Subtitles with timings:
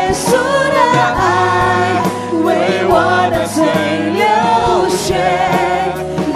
[0.00, 0.78] 耶稣的
[1.14, 2.02] 爱
[2.42, 3.62] 为我的罪
[4.16, 5.14] 流血，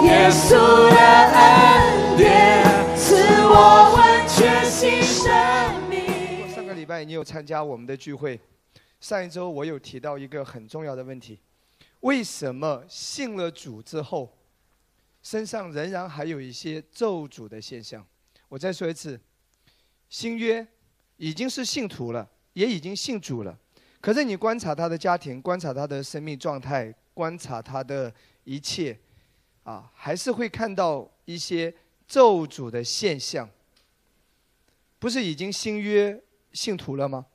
[0.05, 0.55] 耶稣
[0.89, 0.95] 的
[1.33, 2.63] 恩典
[2.95, 6.47] 赐我完全新生命。
[6.53, 8.39] 上个礼拜你有参加我们的聚会，
[8.99, 11.39] 上一周我有提到一个很重要的问题：
[12.01, 14.31] 为什么信了主之后，
[15.23, 18.05] 身上仍然还有一些咒诅的现象？
[18.47, 19.19] 我再说一次，
[20.07, 20.65] 新约
[21.17, 23.55] 已经是信徒了，也已经信主了，
[24.01, 28.11] 可是你观察他的家庭，观察他的生命状态，观察他的
[28.45, 28.97] 一切，
[29.63, 31.73] 啊，还是会看到一些
[32.07, 33.47] 咒诅的现象。
[34.99, 36.17] 不是已经新约
[36.53, 37.25] 信徒了吗？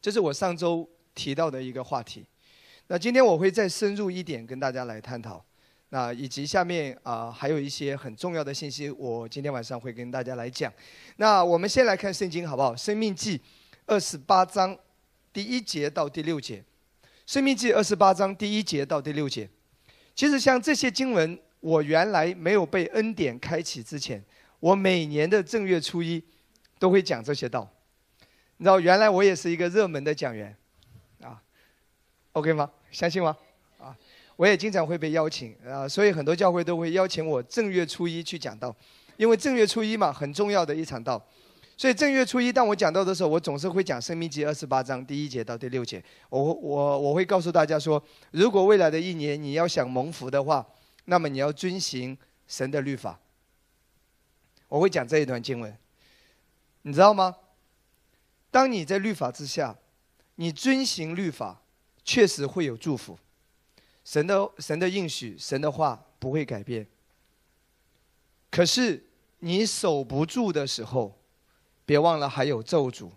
[0.00, 2.24] 这是我上周提到的一个话题。
[2.86, 5.44] 那今天我会再深入一点跟大家来探讨。
[5.90, 10.72] 那以及下面啊还有一些很重要的信息，我今天晚上会跟大家来讲。
[11.16, 12.74] 那我们先来看圣经好不好？
[12.74, 13.40] 生命记
[13.86, 14.76] 二十八章
[15.32, 16.62] 第一节到第六节。
[17.24, 19.48] 生命记二十八章第一节到第六节。
[20.12, 24.22] 其实像这些经文，我原来没有被恩典开启之前，
[24.58, 26.20] 我每年的正月初一
[26.80, 27.68] 都会讲这些道。
[28.56, 30.56] 你知道，原来我也是一个热门的讲员，
[31.20, 31.40] 啊
[32.32, 32.68] ，OK 吗？
[32.90, 33.36] 相信吗？
[33.78, 33.96] 啊，
[34.34, 38.74] 我也经常会被邀请啊，所以很多教会都会邀请我正月初一去讲道，
[39.16, 41.24] 因为正月初一嘛，很重要的一场道。
[41.76, 46.02] 所以正月初一，当我讲到的时候，我总是会讲《生命记》二十八章第一节到第六节。
[46.30, 50.66] 我我我会告诉大家说，如果未来的一年你要想蒙福的话，
[51.04, 52.16] 那么你要遵行
[52.48, 53.20] 神的律法。
[54.68, 55.76] 我会讲这一段经文，
[56.82, 57.36] 你知道吗？
[58.50, 59.76] 当你在律法之下，
[60.36, 61.60] 你遵行律法，
[62.02, 63.18] 确实会有祝福。
[64.02, 66.86] 神的神的应许，神的话不会改变。
[68.50, 69.04] 可是
[69.40, 71.15] 你守不住的时候，
[71.86, 73.08] 别忘了还有咒诅。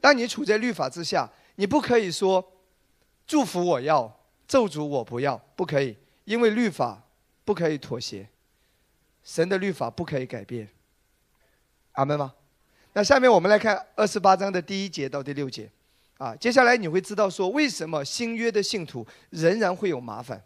[0.00, 2.52] 当你处在律法之下，你不可以说
[3.26, 7.02] 祝福我要，咒诅我不要，不可以，因为律法
[7.44, 8.28] 不可以妥协，
[9.24, 10.68] 神的律法不可以改变。
[11.92, 12.34] 阿门吗？
[12.92, 15.70] 那下面我们来看二十八章的第一节到第六节，
[16.18, 20.42] 啊，接下来你会知道说为什么新约的信徒仍然会有麻烦。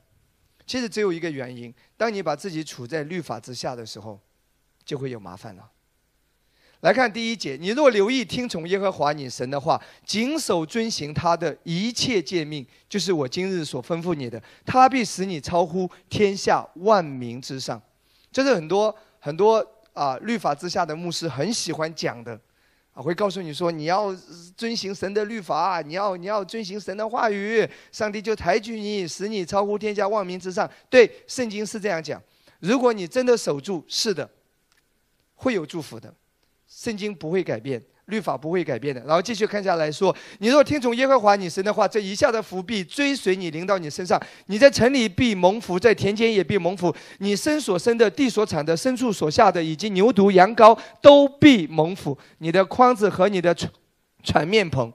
[0.67, 4.19] 其实只有一个原因：当你把自己处在律法之下的时候，
[4.85, 5.71] 就会有麻烦了。
[6.83, 17.81] 来看第一节：你若留意听从耶和华你神的话，谨守遵行他的一切诫命，就是我今日所吩咐你的，他必使你超乎天下万民之上。
[18.33, 22.33] 这是很多很多啊律法之下的牧师很喜欢讲的，
[22.93, 24.13] 啊会告诉你说你要
[24.57, 30.69] 遵行神的律法，你要你要遵行神的话语，上帝就抬举你，使你超乎天下万民之上。
[30.91, 32.21] 对，圣经是这样讲。
[32.59, 34.29] 如果你真的守住，是的，
[35.37, 36.13] 会有祝福的。
[36.75, 39.01] 圣经不会改变，律法不会改变的。
[39.03, 44.21] 然后继续看下来说，你若听从耶和华你神的话，这一下的福必追随你，临到你身上。
[44.47, 46.93] 你在城里必蒙福，在田间也必蒙福。
[47.19, 52.17] 你生所生的、地所产的、牲畜所下的，以及牛犊、羊羔，都必蒙福。
[52.39, 53.71] 你的筐子和你的船
[54.23, 54.91] 船面棚，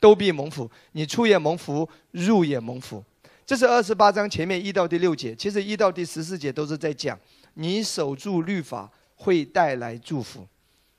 [0.00, 0.70] 都必蒙福。
[0.92, 3.02] 你出也蒙福，入也蒙福。
[3.44, 7.18] 这是二十八章前面一到第六节，其实一到第十四节都是在讲
[7.54, 10.46] 你守住律法会带来祝福。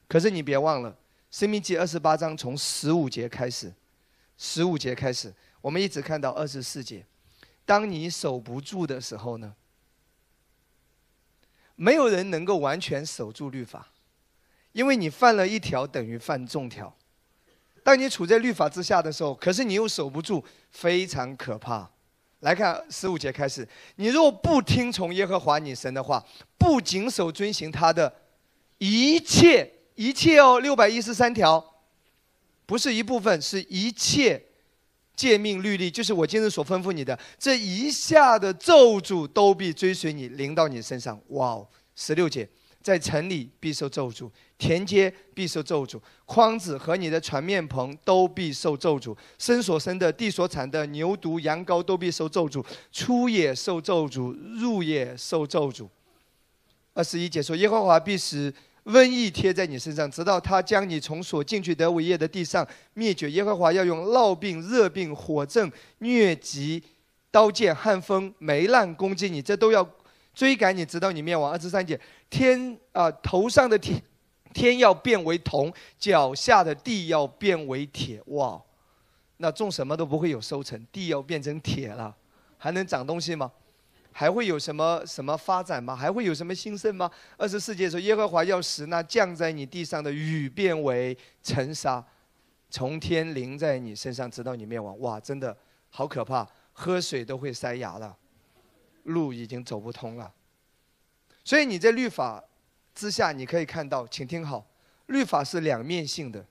[0.08, 0.92] 可是你别忘了，
[1.30, 3.74] 《生命记》二十八章从十五节开始，
[4.38, 7.06] 十五节开始，我们一直看到二十四节。
[7.66, 9.54] 当你守不住的时候呢，
[11.76, 13.90] 没有人能够完全守住律法，
[14.72, 16.96] 因为你犯了一条等于犯众条。
[17.84, 21.90] 当你处在律法之下的时候，可是你又守不住，非常可怕。
[22.40, 26.26] 来看十五节开始，你若不听从耶和华你神的话，
[26.58, 28.22] 不谨守遵行他的
[28.78, 29.74] 一切。
[29.98, 31.74] 一切哦，六百一十三条，
[32.68, 34.40] 不是一部分，是一切
[35.16, 41.20] 诫命律例，就是我今日所吩咐你的，这一下的咒诅都必追随你，临到你身上。
[41.30, 42.48] 哇哦，十六节，
[42.80, 55.90] 在城里必受咒诅，田间必受咒诅，筐子和你的船面棚都必受咒诅，生所生的、地所产的牛犊、羊羔都必受咒诅，出也受咒诅，入也受咒诅。
[56.94, 58.54] 二十一节说，耶和华必使。
[58.88, 63.30] 瘟疫贴在你身上，直到他将你从所进去得伟业的地上灭绝。
[63.32, 65.70] 耶和华要用烙病、热病、火症、
[66.00, 66.82] 疟疾、
[67.30, 69.86] 刀剑、旱风、霉烂攻击你，这都要
[70.34, 71.52] 追赶你，直到你灭亡。
[71.52, 72.00] 二十三节，
[72.30, 74.02] 天啊，头上的天
[74.54, 78.22] 天要变为铜，脚下的地要变为铁。
[78.28, 78.62] 哇，
[79.36, 82.16] 那种什么都不会有收成，地要变成铁了，
[82.58, 83.52] 还能长东西吗？
[84.20, 85.96] 还会有什么什么发展吗？
[85.96, 87.08] 还会有什么兴盛吗？
[87.38, 92.04] 二十四节说，耶和华要使那降在你地上的雨变为尘沙。
[92.72, 95.00] 从天淋在你身上，直到你灭亡。
[95.02, 95.56] 哇，真的
[95.92, 98.18] 好可怕，喝水都会塞牙了，
[99.04, 100.34] 路已经走不通了。
[101.44, 102.44] 所以你在律法
[102.96, 104.66] 之下，你可以看到，请听好，
[105.06, 106.44] 律法是两面性的。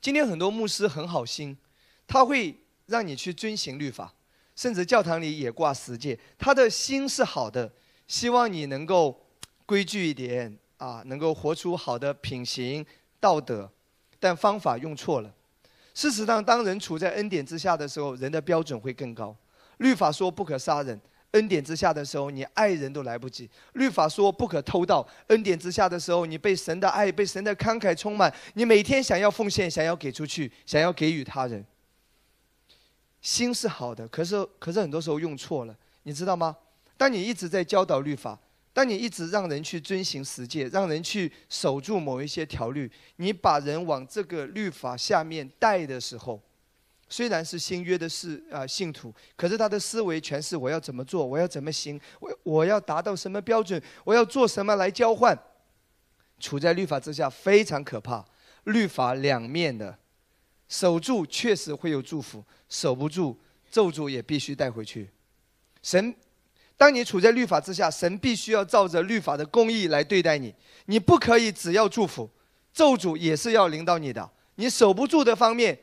[0.00, 1.58] 今天很多牧师很好心，
[2.06, 4.14] 他会让你去遵行律法，
[4.60, 7.72] 甚至教堂里也挂十诫，他的心是好的，
[8.06, 9.18] 希望你能够
[9.64, 12.84] 规矩一点啊，能够活出好的品行
[13.18, 13.70] 道德，
[14.18, 15.32] 但方法用错了。
[15.94, 19.34] 事实上，当人处在恩典之下的时候，人的标准会更高。
[19.78, 21.00] 律法说不可杀人。
[21.30, 23.48] 恩典之下的时候，你爱人都来不及。
[23.72, 25.08] 律法说不可偷盗。
[25.28, 31.64] 恩典之下的时候，你被神的爱、被神的慷慨充满，你每天想要奉献，想要给出去，想要给予他人。
[33.20, 36.56] 心是好的，可是可是很多时候用错了，你知道吗？
[36.96, 38.38] 当你一直在教导律法，
[38.72, 46.40] 当你一直让人去遵行十诫，让人去守住某一些条律，你把人往这个律法下面带的时候。
[47.12, 55.36] 虽然是新约的是啊信徒，可是他的思维全是我要怎么做，我要怎么行，我我要达到什么标准，我要做什么来交换。
[56.38, 58.24] 处在律法之下非常可怕，
[58.64, 59.98] 律法两面的，
[60.68, 63.38] 守住确实会有祝福，守不住
[63.70, 65.10] 咒诅也必须带回去。
[65.82, 66.14] 神，
[66.78, 70.54] 当你处在律法之下，神必须要照着律法的公义来对待你，
[70.86, 72.30] 你不可以只要祝福，
[72.72, 74.30] 咒诅也是要临到你的。
[74.54, 75.78] 你守不住的方面。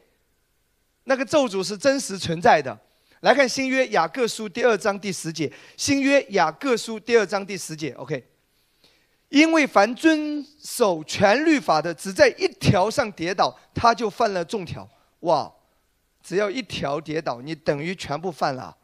[1.03, 2.77] 那个咒诅是真实存在的。
[3.21, 8.23] 来看新约雅各书第二章第十节，新约雅各书第二章第十节，OK。
[9.29, 14.87] 因为凡遵守全律法的，只在一条上跌倒，他就犯了众条。
[15.21, 15.51] 哇，
[16.27, 18.75] 只要一条跌倒，你等于全部犯了，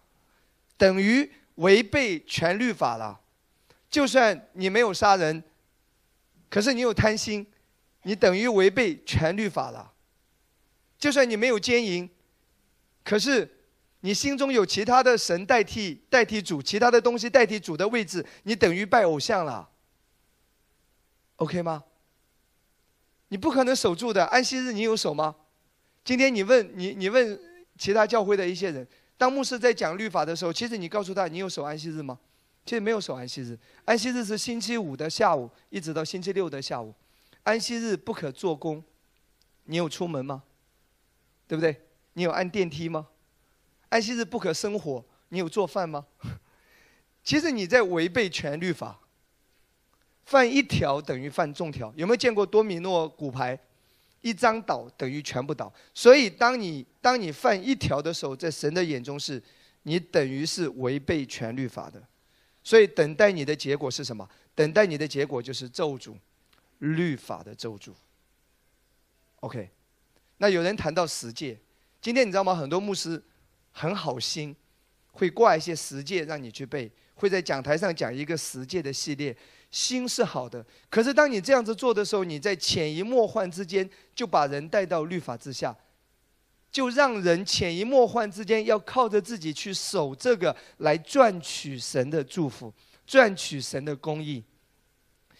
[0.77, 3.19] 等于违背全律法了。
[3.89, 5.43] 就算你没有杀人，
[6.49, 7.45] 可是你有贪心，
[8.03, 9.91] 你等于违背全律法了。
[10.97, 12.09] 就算你没有奸淫，
[13.03, 13.57] 可是
[13.99, 19.69] 你心中有其他的神代替代替主，其他的东西代替主的位置，你等于拜偶像了。
[21.35, 21.83] OK 吗？
[23.27, 24.23] 你不可能守住的。
[24.27, 25.35] 安息日你有守吗？
[26.03, 27.39] 今天你问你你问
[27.77, 28.85] 其他教会的一些人，
[29.17, 32.19] 当牧师在讲律法的时候，其实你告诉他你有守安息日吗？
[32.65, 33.57] 其实没有守安息日。
[33.85, 36.93] 安息日是星期五的下午一直到星期六的下午。
[37.43, 38.83] 安息日不可做工，
[39.65, 40.43] 你有出门吗？
[41.47, 41.81] 对不对？
[42.13, 43.07] 你有按电梯吗？
[43.89, 46.05] 安息日不可生火，你有做饭吗？
[47.23, 48.99] 其实你在违背全律法。
[50.25, 51.93] 犯一条等于犯众条。
[51.97, 53.59] 有没有见过多米诺骨牌？
[54.23, 55.71] 一张倒等于全部倒。
[55.93, 59.39] 所以当你当你犯一条的时候，在神的眼中是，
[59.83, 62.01] 你等于是违背全律法的。
[62.63, 64.27] 所以等待你的结果是什么？
[64.55, 66.15] 等待你的结果就是咒诅，
[66.79, 67.91] 律法的咒诅。
[69.41, 69.69] OK。
[70.37, 71.57] 那有人谈到十诫，
[72.01, 72.53] 今天你知道吗？
[72.53, 73.21] 很多牧师
[73.71, 74.53] 很好心，
[75.11, 79.35] 会挂一些十诫让你去背，会在讲台上讲一个十诫的系列，
[79.73, 80.63] 心是好的。
[80.87, 85.75] 可是当你这样子做的时候，你在潜移默化之间就把人带到律法之下，
[86.71, 92.71] 就让人潜移默化之间要靠着自己去守这个来赚取神的祝福，
[93.07, 94.43] 赚取神的公义。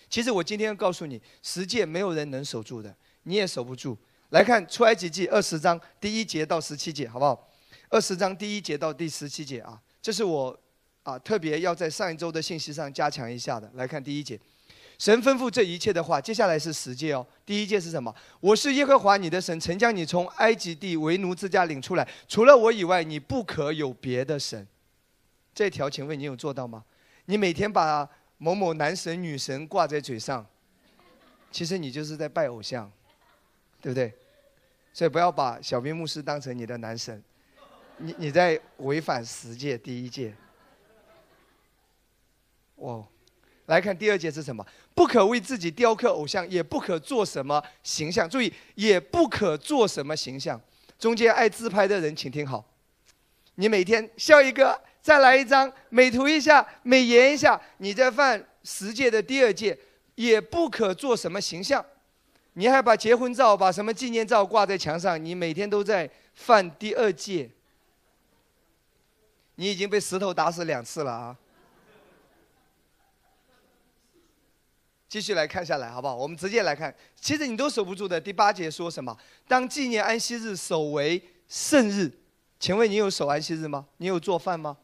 [0.09, 3.95] 其实我今天要告诉你，十诫没有人能守住的，你也守不住。
[4.29, 7.49] 来看出埃及记二十章第一节到十七节，好不好？
[7.89, 10.59] 二十章第一节到第十七节啊，这是我
[11.03, 13.69] 啊特别要在上一周的信息上加强一下的。
[13.75, 14.39] 来看第一节，
[14.97, 17.25] 神吩咐这一切的话，接下来是十诫哦。
[17.45, 18.13] 第一诫是什么？
[18.39, 24.65] 我是耶和华你的神，曾将你从埃及地为奴之家领出来，除了我以外，你不可有别的神。
[25.53, 26.83] 这条，请问你有做到吗？
[27.25, 30.45] 你每天把某某男神女神挂在嘴上，
[31.51, 32.91] 其实你就是在拜偶像，
[33.81, 34.13] 对不对？
[34.93, 37.21] 所以不要把小兵牧师当成你的男神，
[37.97, 40.33] 你你在违反十诫第一诫。
[42.75, 43.05] 哦，
[43.67, 44.65] 来看第二节是什么？
[44.93, 48.29] 不可为自己雕刻偶像，也不可做什么形象。
[48.29, 50.59] 注意，也不可做什么形象。
[50.99, 52.63] 中间爱自拍的人，请听好，
[53.55, 59.77] 你每天笑一个，再来一张，美图一下，美颜一下，你在犯十诫的第二诫，
[60.15, 61.83] 也不可做什么形象。
[62.53, 65.23] 你还把结婚照、把什么纪念照挂在墙上？
[65.23, 67.49] 你每天都在犯第二戒。
[69.55, 71.37] 你已经被石头打死两次了啊！
[75.13, 76.15] 继续来看下来，好不好？
[76.15, 76.91] 我们直接来看，
[77.21, 78.19] 其实你都守不住的。
[78.19, 79.15] 第八节说什么？
[79.47, 82.11] 当纪念安息日守为圣日，
[82.59, 83.85] 请问你有守安息日吗？
[83.97, 84.75] 你有做饭吗？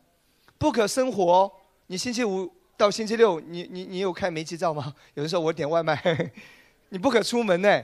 [0.59, 1.51] 不可生活。
[1.87, 4.93] 你星期五到星期六，你你你有开煤气灶吗？
[5.15, 5.99] 有的时候我点外卖。
[6.89, 7.83] 你不可出门呢，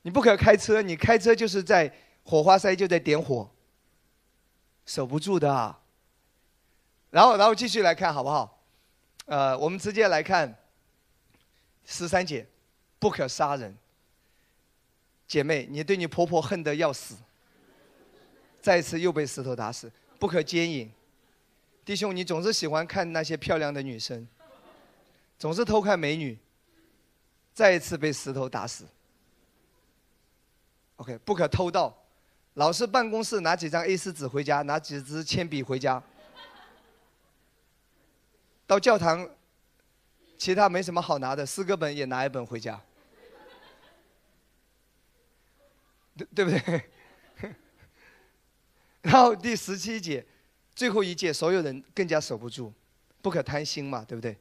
[0.00, 1.92] 你不可开车，你开车就是在
[2.24, 3.50] 火花塞就在点火，
[4.86, 5.78] 守不住的啊。
[7.10, 8.62] 然后，然后继续来看好不好？
[9.26, 10.56] 呃，我们直接来看
[11.84, 12.46] 十三节，
[12.98, 13.76] 不可杀人。
[15.26, 17.14] 姐妹，你对你婆婆恨得要死，
[18.60, 19.90] 再一次又被石头打死。
[20.18, 20.90] 不可奸淫，
[21.84, 24.26] 弟兄，你总是喜欢看那些漂亮的女生，
[25.38, 26.38] 总是偷看美女，
[27.54, 28.84] 再一次被石头打死。
[30.96, 31.96] OK，不可偷盗，
[32.54, 36.02] 老是办公室拿几张 A4 纸回家，拿几支铅笔回家。
[38.66, 39.26] 到教堂，
[40.40, 42.80] 其他没什么好拿的，诗歌本也拿一本回家，
[46.16, 46.82] 对对不对？
[49.02, 50.24] 然后第十七节，
[50.74, 52.72] 最后一节，所有人更加守不住，
[53.20, 54.34] 不可贪心嘛，对不对？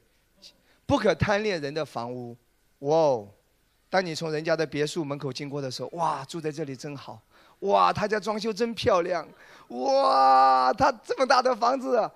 [0.85, 2.33] 不可贪恋人的房屋，
[2.79, 3.29] 哇哦！
[3.89, 7.21] 当你从人家的别墅门口经过的时候，哇，住在这里真好，
[7.59, 9.27] 哇，他家装修真漂亮，
[9.67, 12.09] 哇，他这么大的房子。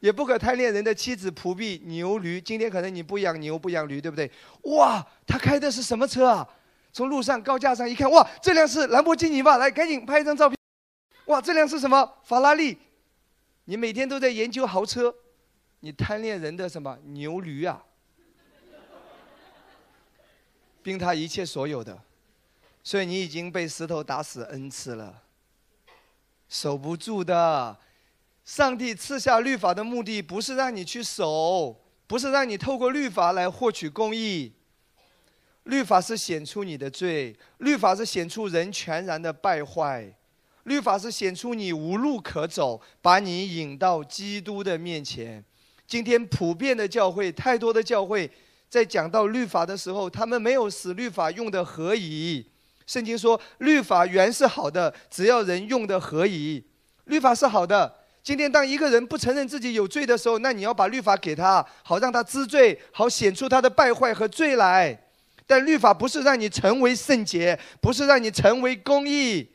[0.00, 2.40] 也不可贪恋人的妻子、仆婢、牛驴。
[2.40, 4.30] 今天可能你不养牛、不养驴，对不对？
[4.62, 6.48] 哇，他开的是什么车啊？
[6.92, 9.58] 从路上高架上一看，哇，这辆是兰博基尼吧？
[9.58, 10.56] 来，赶紧拍一张照片。
[11.26, 12.18] 哇，这辆是什么？
[12.22, 12.78] 法拉利。
[13.64, 15.14] 你每天都在研究豪车，
[15.80, 17.82] 你贪恋人的什么牛驴啊？
[20.82, 21.98] 并他一切所有的，
[22.82, 25.22] 所以你已经被石头打死 n 次了，
[26.48, 27.76] 守不住的。
[28.46, 31.76] 上帝赐下律法的目的，不是让你去守，
[32.06, 34.52] 不是让你透过律法来获取公义。
[35.64, 40.14] 律法是显出你的罪，律法是显出人全然的败坏，
[40.62, 45.44] 律法是显出你无路可走，把你引到基督的面前。
[45.84, 48.30] 今天普遍的教会，太多的教会，
[48.68, 52.46] 在讲到律法的时候，他们没有使律法用的合宜。
[52.86, 56.62] 圣经说，律法原是好的，只要人用的合宜。
[57.06, 58.05] 律法是好的。
[58.26, 65.00] 今天，当一个人不承认自己有罪的时候，那你要把律法给他，好让他知罪，好显出他的败坏和罪来。
[65.46, 69.48] 但律法不是让你成为圣洁，不是让你成为公义，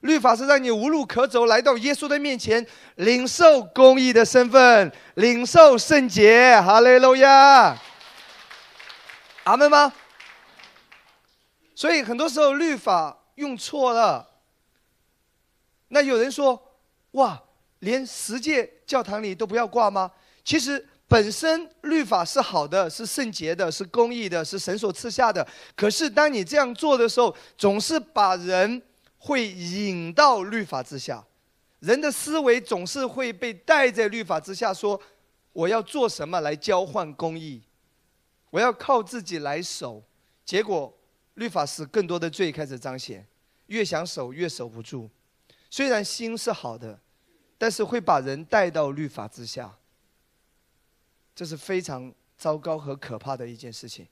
[0.00, 2.66] 律法是让你无路可走，来到耶稣的面前，
[2.96, 6.60] 领受公义的身份，领受圣洁。
[6.60, 7.74] 哈利路亚，
[9.44, 9.90] 阿门吗？
[11.74, 14.28] 所以很多时候律法用错了。
[15.88, 16.62] 那有人说，
[17.12, 17.44] 哇。
[17.80, 20.10] 连十诫教堂里都不要挂吗？
[20.44, 25.46] 其实本身律法是好的，是圣洁的，是公义的，是神所赐下的。
[25.76, 28.82] 可是当你这样做的时候，总是把人
[29.18, 31.24] 会引到律法之下，
[31.80, 35.00] 人的思维总是会被带在律法之下，说
[35.52, 37.62] 我要做什么来交换公义，
[38.50, 40.02] 我要靠自己来守。
[40.44, 40.92] 结果
[41.34, 43.26] 律法使更多的罪开始彰显，
[43.66, 45.08] 越想守越守不住。
[45.70, 46.98] 虽然心是好的。
[47.58, 49.76] 但是会把人带到律法之下，
[51.34, 54.06] 这是非常糟糕和可怕的一件事情。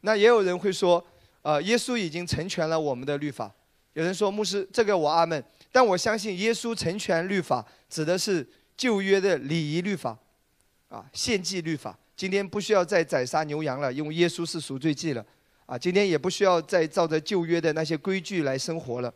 [0.00, 1.04] 那也有人会说，
[1.42, 3.54] 呃，耶稣已经成全了我们的律法。
[3.92, 5.42] 有人说，牧师，这个我阿门。
[5.70, 8.46] 但我相信，耶稣成全律法，指的是
[8.76, 10.18] 旧约的礼仪律法，
[10.88, 11.98] 啊，献祭律法。
[12.16, 15.24] 今天不需要再宰杀牛羊了，因为耶稣是赎罪祭了。
[15.66, 19.12] 啊，今天也不需要再照着旧约的那些规矩来生活了。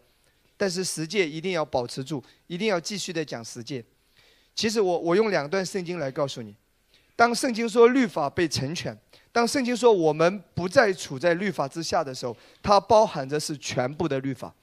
[0.61, 3.83] 但是十诫一定要保持住，一定要继续的讲十诫。
[4.55, 6.55] 其实我我用两段圣经来告诉你，
[7.17, 8.95] 当圣经说律法被成全，
[9.33, 14.55] 当圣经说我们不再处在律法之下的时候，它包含着是全部的律法。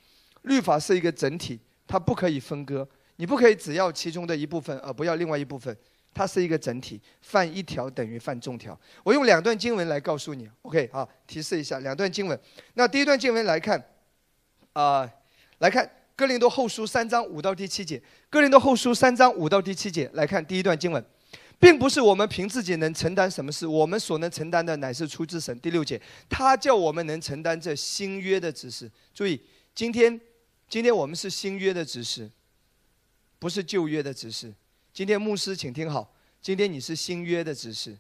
[0.44, 5.76] 律法是一个整体，它不可以分割，你不可以只要其中的一部分而不要另外一部分，
[6.14, 8.80] 它是一个整体，犯一条等于犯众条。
[9.04, 12.40] 我用两段经文来告诉你，OK 啊，提示一下两段经文。
[12.76, 13.84] 那第一段经文来看，
[14.74, 15.10] 啊。
[15.60, 15.86] 来看
[16.16, 17.98] 《哥林多后书》三章五到第七节，
[18.30, 21.04] 《哥林多后书》三章五到第七节，来看第一段经文，
[21.60, 25.60] 并不是我们凭自己能承担什么事，我们所能承担的乃是出自神。
[25.60, 26.00] 第六节，
[26.30, 28.90] 他叫我们能承担这新约的指示。
[29.14, 29.42] 注意，
[29.74, 30.20] 今天，
[30.70, 32.30] 今天我们是新约的指示，
[33.40, 34.54] 不是旧约的指示。
[34.94, 37.98] 今天牧师，请听好，今天你是新约的指示，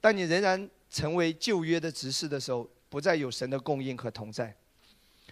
[0.00, 4.56] 但你仍然成为旧约的指示的时候，不再有神的供应和同在。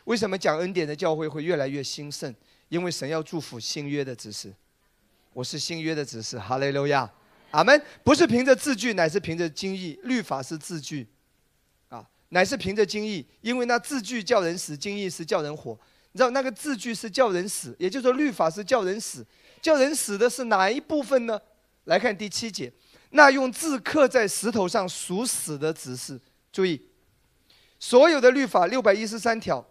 [0.09, 2.35] 为什么讲恩典的教会会越来越兴盛？
[2.71, 4.51] 因为神要祝福新约的指示。
[5.35, 7.09] 我是新约的指示，哈利路亚，
[7.51, 7.79] 阿门。
[8.03, 10.01] 不是凭着字句，乃是凭着经义。
[10.05, 11.07] 律法是字句，
[11.91, 13.27] 啊，乃是凭着经义。
[13.43, 15.79] 因为那字句叫人死，经义是叫人活。
[16.13, 19.23] 你知道那个字句是叫人死，也就是说律法是叫人死。
[19.61, 21.39] 叫人死的是哪一部分呢？
[21.85, 22.73] 来看第七节，
[23.11, 26.19] 那用字刻在石头上属死的指示。
[26.51, 26.81] 注意，
[27.79, 29.63] 所有的律法六百一十三条。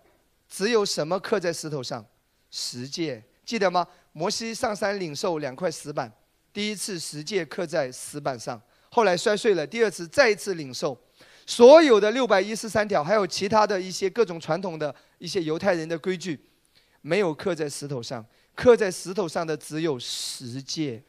[0.50, 2.06] 只有什么刻在石头上？
[2.50, 3.86] 十诫，记得吗？
[4.14, 6.12] 摩西上山领受两块石板，
[6.52, 10.98] 第一次十诫刻在石板上，后来摔碎了，第二次再一次领受。
[11.46, 16.40] 所有的六百一十三条，还有其他的一些各种传统的一些犹太人的规矩，
[17.02, 18.26] 没有刻在石头上，
[18.56, 21.02] 刻在石头上的只有十诫。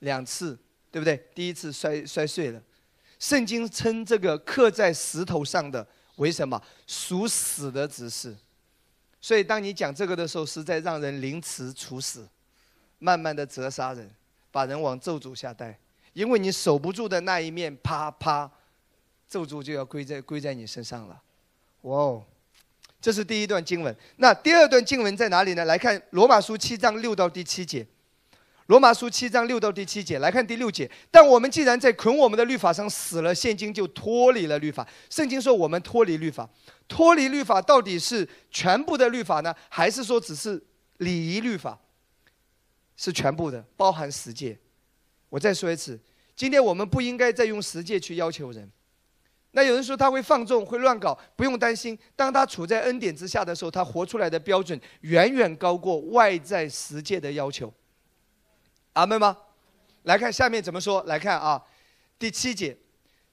[0.00, 0.58] 两次，
[0.90, 1.16] 对不对？
[1.34, 2.62] 第一次摔摔碎了。
[3.18, 6.60] 圣经称这个刻在石头上的为什么？
[6.86, 8.36] 属死的指示。
[9.20, 12.28] 所以当你讲这个的时候，是在让人凌迟处死，
[12.98, 14.10] 慢慢的折杀人，
[14.50, 15.78] 把人往咒诅下带。
[16.12, 18.50] 因为你守不住的那一面，啪啪，
[19.28, 21.22] 咒诅就要归在归在你身上了。
[21.82, 22.24] 哇哦，
[23.00, 23.96] 这是第一段经文。
[24.16, 25.64] 那第二段经文在哪里呢？
[25.64, 27.86] 来看罗马书七章六到第七节。
[28.66, 30.90] 罗马书七章六到第七节，来看第六节。
[31.10, 34.86] 但我们既然在捆我们的律法上死了，现今就脱离了律法。
[35.10, 36.48] 圣经说我们脱离律法，
[36.88, 40.62] 脱离律法到底是全部的律法呢，还是说只是
[40.98, 41.78] 礼仪律法？
[42.96, 44.56] 是全部的，包含十诫。
[45.28, 46.00] 我再说一次，
[46.34, 48.70] 今天我们不应该再用十诫去要求人。
[49.50, 51.98] 那有人说他会放纵，会乱搞，不用担心。
[52.16, 57.72] 当他处在恩典之下的时候，他活出来的标准远远高过外在十诫的要求。
[58.94, 59.36] 阿门吗？
[60.04, 61.02] 来看下面怎么说？
[61.04, 61.62] 来看啊，
[62.18, 62.76] 第七节、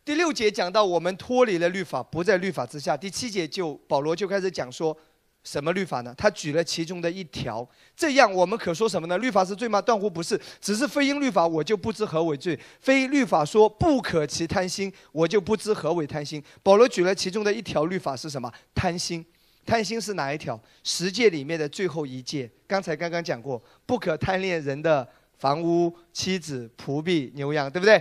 [0.04, 2.96] 第六节讲到我们脱离了律法，不在律法之下。
[2.96, 4.98] 第七节就保罗就开始讲说，
[5.44, 6.16] 什么律法呢？
[6.18, 7.68] 他举了其中的一条。
[7.96, 9.18] 这样我们可说什么呢？
[9.18, 9.82] 律法是罪吗？
[9.82, 10.40] 断乎不是。
[10.60, 16.42] 只是非因律法，我就不知何为罪；非律法说不可其贪心，我就不知何为贪心。
[16.64, 18.52] 保罗举了其中的一条律法是什么？
[18.74, 19.24] 贪心。
[19.64, 20.60] 贪心是哪一条？
[20.84, 22.50] 十诫里面的最后一诫。
[22.66, 25.08] 刚才刚刚讲过，不可贪恋人的。
[25.42, 28.00] 房屋、妻子、仆婢、牛羊，对不对？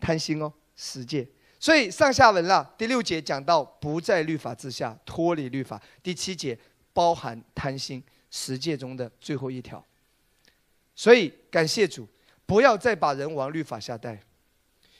[0.00, 1.24] 贪心哦，十诫。
[1.60, 2.74] 所以上下文了。
[2.76, 5.80] 第六节讲到不在律法之下，脱离律法。
[6.02, 6.58] 第七节
[6.92, 9.80] 包含贪心，十诫中的最后一条。
[10.96, 12.08] 所以感谢主，
[12.46, 14.20] 不要再把人往律法下带。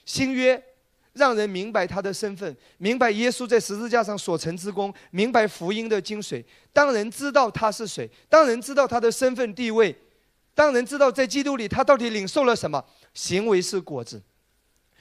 [0.05, 0.63] 新约
[1.11, 6.41] 让人明白他的身份，明白耶稣在十字架上所成之功，明白福音的精髓。
[6.71, 9.93] 当人知道他是谁，当人知道他的身份地位。
[10.55, 14.21] 当人知道在基督里他到底领受了什么，行为是果子。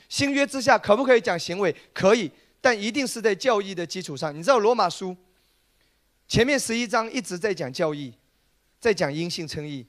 [0.08, 1.74] 新约之下可不可以讲行为？
[1.92, 4.34] 可以，但一定是在教义的基础上。
[4.34, 5.16] 你知道罗马书
[6.28, 8.12] 前面十一章一直在讲教义，
[8.80, 9.86] 在讲因信称义，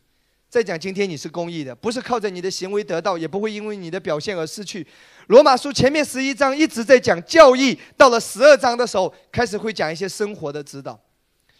[0.49, 4.85] 在讲今天你是公义的，不是靠着你的行为得到，也不会因为你的表现而失去。
[5.27, 10.99] 罗马书前面十一章一直在讲教义，到了十二章的时候开始会讲一些生活的指导。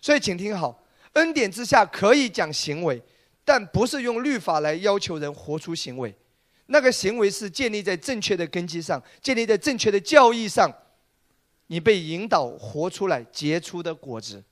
[0.01, 3.01] 所以请听好，恩典之下可以讲行为。
[3.45, 6.15] 但不是用律法来要求人活出行为，
[6.67, 10.71] 那个行为是建立在正确的根基上，建立在正确的教义上，
[11.67, 14.43] 你被引导活出来结出的果子。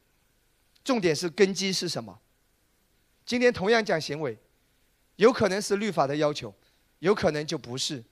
[0.84, 2.20] 重点是根基是什么？
[3.26, 4.38] 今天同样讲行为，
[5.16, 6.54] 有可能是律法的要求，
[7.00, 8.04] 有可能就不是，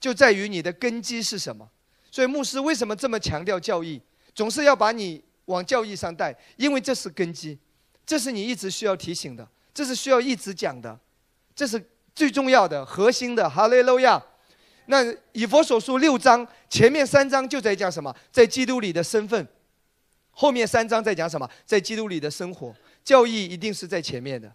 [0.00, 1.70] 就在于你的根基是什么。
[2.10, 4.00] 所以牧师为什么这么强调教义，
[4.34, 7.58] 总是要把你往教义上带，因为这是根基，
[8.06, 9.46] 这是你一直需要提醒的。
[9.72, 10.98] 这是需要一直讲的，
[11.54, 11.82] 这是
[12.14, 13.48] 最重要的核心的。
[13.48, 14.22] 哈利路亚。
[14.86, 18.14] 那以佛所述六章前面三章就在讲什么？
[18.32, 19.46] 在基督里的身份。
[20.30, 21.48] 后面三章在讲什么？
[21.66, 22.74] 在基督里的生活。
[23.04, 24.50] 教义一定是在前面的，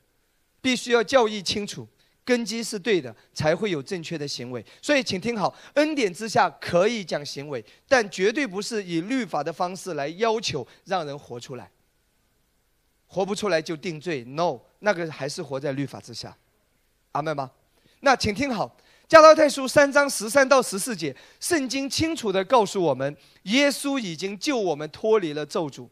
[0.62, 1.88] 必须要教义清楚，
[2.24, 4.66] 根基是对的，才会有正确的行为。
[4.82, 11.70] 所以，请听好，恩典之下可以讲行为，但绝对不是以律法的方式来要求让人活出来。
[13.08, 16.36] 活不出来就定罪？No，那个还是活在律法之下，
[17.14, 17.50] 阿门吗？
[18.02, 18.68] 那请听好，
[19.08, 25.88] 《加拉太书》三章十三到十四节，圣经清楚地告诉我们，耶稣已经救我们脱离了咒诅，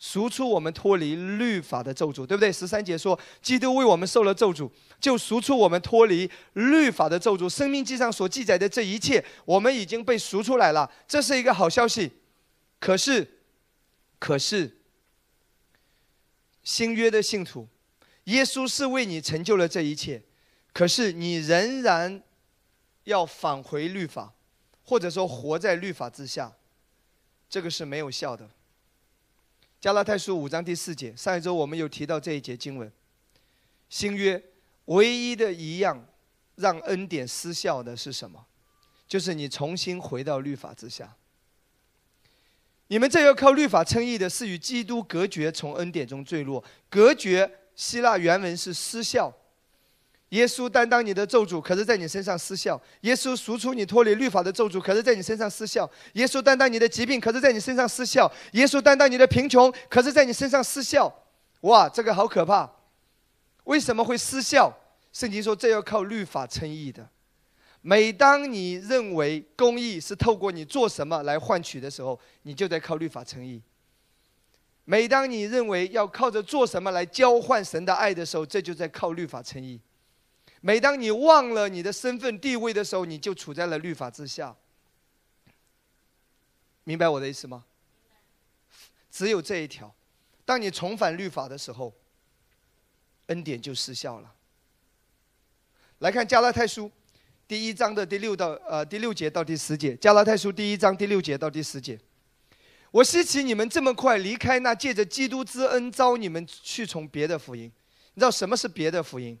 [0.00, 2.50] 赎出我们脱离律法的咒诅，对不对？
[2.50, 4.68] 十三节说，基督为我们受了咒诅，
[5.00, 7.48] 就赎出我们脱离律法的咒诅。
[7.48, 12.10] 生命记上所记载的这一切，我们已经被赎出来了，这是一个好消息。
[12.80, 13.38] 可是，
[14.18, 14.78] 可是。
[16.64, 17.66] 新约的信徒，
[18.24, 20.22] 耶稣是为你成就了这一切，
[20.72, 22.22] 可是你仍然
[23.04, 24.32] 要返回律法，
[24.84, 26.52] 或者说活在律法之下，
[27.48, 28.48] 这个是没有效的。
[29.80, 32.90] 加拉太书五章第四节，上一周我们有提到这一节经文。
[33.88, 34.42] 新约
[34.84, 36.06] 唯一的一样
[36.54, 38.46] 让恩典失效的是什么？
[39.08, 41.16] 就是你重新回到律法之下。
[42.86, 46.62] 你们这要靠律法称义的，是与基督隔绝，从恩典中坠落。
[46.88, 49.32] 隔绝，希腊原文是失效。
[50.30, 61.12] 耶稣担当你的咒诅，可是在你身上失效；耶稣赎出你脱离律法的咒诅，可是在你身上失效；耶稣担当你的疾病，可是在你身上失效；耶稣担当你的贫穷，可是在你身上失效。
[61.60, 62.70] 哇，这个好可怕！
[63.64, 64.72] 为什么会失效？
[65.12, 67.06] 圣经说这要靠律法称义的。
[67.82, 73.60] 每当你认为公义是透过你做什么来换取的时候，你就在靠律法称义。
[74.84, 79.80] 每当你认为要靠着做什么来交换神的爱的时候，这就在靠律法称义。
[80.60, 84.56] 每当你忘了你的身份地位的时候，你就处在了律法之下。
[86.84, 87.64] 明白我的意思吗？
[89.10, 89.94] 只有这一条，
[90.44, 91.94] 当你重返律法的时候，
[93.26, 94.32] 恩典就失效了。
[95.98, 96.90] 来看加拉太书
[97.46, 101.96] 第一章的第六到呃第六节到第十节，加拉太书第一章第六节到第十节。
[102.92, 107.64] 我希奇你们这么快离开那借着基督之恩招你们去从别的福音，
[108.14, 109.36] 你知道什么是别的福音？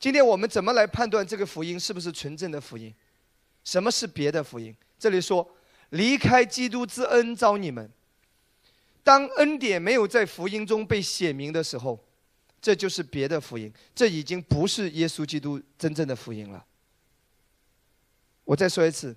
[0.00, 2.92] 今天我们怎么来判断这个福音是不是纯正的福音？
[3.62, 4.76] 什么是别的福音？
[4.98, 5.48] 这里说
[5.90, 7.88] 离开基督之恩招你们，
[9.04, 12.04] 当恩典没有在福音中被写明的时候，
[12.60, 16.64] 这就是别的福音，这已经不是耶稣基督真正的福音了。
[18.42, 19.14] 我再说一次。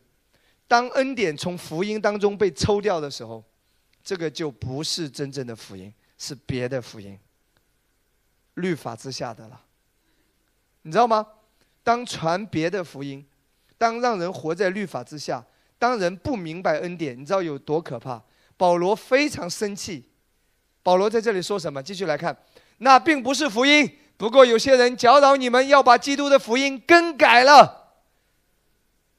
[0.69, 3.43] 当恩典从福音当中被抽掉的时候，
[4.03, 7.17] 这个就不是真正的福音，是别的福音。
[8.53, 9.59] 律法之下的了，
[10.83, 11.25] 你知道吗？
[11.83, 13.25] 当传别的福音，
[13.79, 15.43] 当让人活在律法之下，
[15.79, 18.21] 当人不明白恩典，你知道有多可怕？
[18.55, 20.05] 保罗非常生气。
[20.83, 21.81] 保罗在这里说什么？
[21.81, 22.37] 继续来看，
[22.77, 27.78] 那并不是福音，不过有些人搅扰你们，要把基督的福音更改了。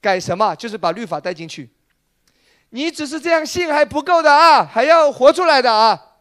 [0.01, 0.55] 改什么？
[0.55, 1.69] 就是把律法带进去。
[2.71, 6.17] 你只是这样信还不够的啊，还要活出来的啊！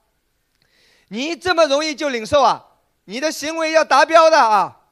[1.09, 2.67] 你这么容易就领受啊？
[3.05, 4.83] 你的行为要达标的啊！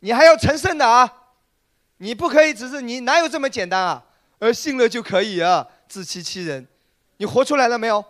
[0.00, 1.30] 你还要成圣的啊！
[1.96, 4.04] 你不可以只是你哪有这么简单啊？
[4.38, 5.66] 而信了就可以啊？
[5.88, 6.68] 自欺欺人！
[7.16, 8.04] 你活出来了没有？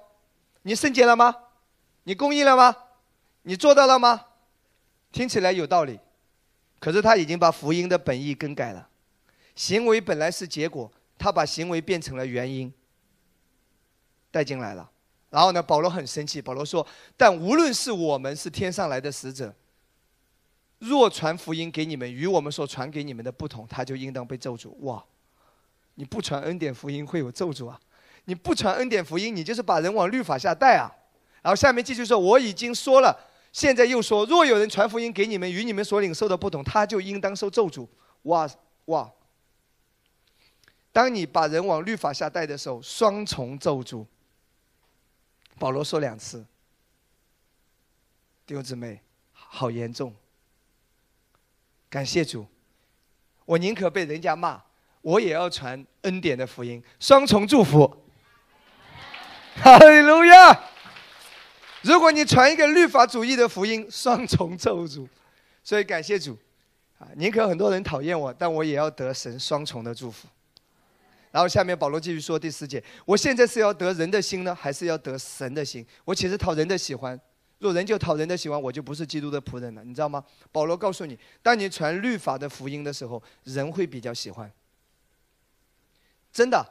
[0.62, 1.34] 你圣洁了吗？
[2.02, 2.76] 你公义了吗？
[3.42, 4.24] 你做到了吗？
[5.12, 6.00] 听起来有道理，
[6.80, 8.88] 可是他已经把福音的本意更改了。
[9.56, 10.88] 行为本来是结果，
[11.18, 12.72] 他把行为变成了原因，
[14.30, 14.88] 带进来了。
[15.30, 16.40] 然后呢，保罗很生气。
[16.40, 19.52] 保罗说：“但无论是我们是天上来的使者，
[20.78, 25.04] 若传福音给你们与我们所传给你们的不同，他就应当被咒诅。”哇！
[25.96, 27.80] 你不传恩典福音会有咒诅啊？
[28.26, 30.92] 你不传恩典福音，你就是把人往律法下带啊！
[31.42, 33.18] 然后下面继续说：“我已经说了，
[33.52, 37.88] 现在又说，若有人传福音给你们与你们所领受的不同，他就应当受咒诅。”
[38.24, 38.48] 哇
[38.86, 39.10] 哇！
[40.96, 44.06] 当你把人往律法下带的时候，双重咒诅。
[45.58, 46.42] 保罗说两次，
[48.46, 49.02] 弟兄姊妹，
[49.34, 50.14] 好严重。
[51.90, 52.46] 感谢主，
[53.44, 54.62] 我宁可被人家骂，
[55.02, 58.02] 我也要传恩典的福音，双重祝福。
[59.56, 60.58] 哈利路亚！
[61.82, 65.06] 如果你传一个律法主义的福音，双重咒诅。
[65.62, 66.38] 所以感谢主，
[66.98, 70.26] 啊，宁可很多人讨厌我，但我也要得神双重的祝福。
[71.30, 75.84] 然后下面保罗继续说第四节：我现在是要得人的心呢，还是要得神的心？
[76.04, 77.20] 我岂是讨人的喜欢？
[77.58, 80.22] 若人就讨人的喜欢，我就不是基督的仆人了，你知道吗？
[80.52, 84.50] 保罗告诉你，当你传律法的福音的时候，人会比较喜欢。
[86.30, 86.62] 真的，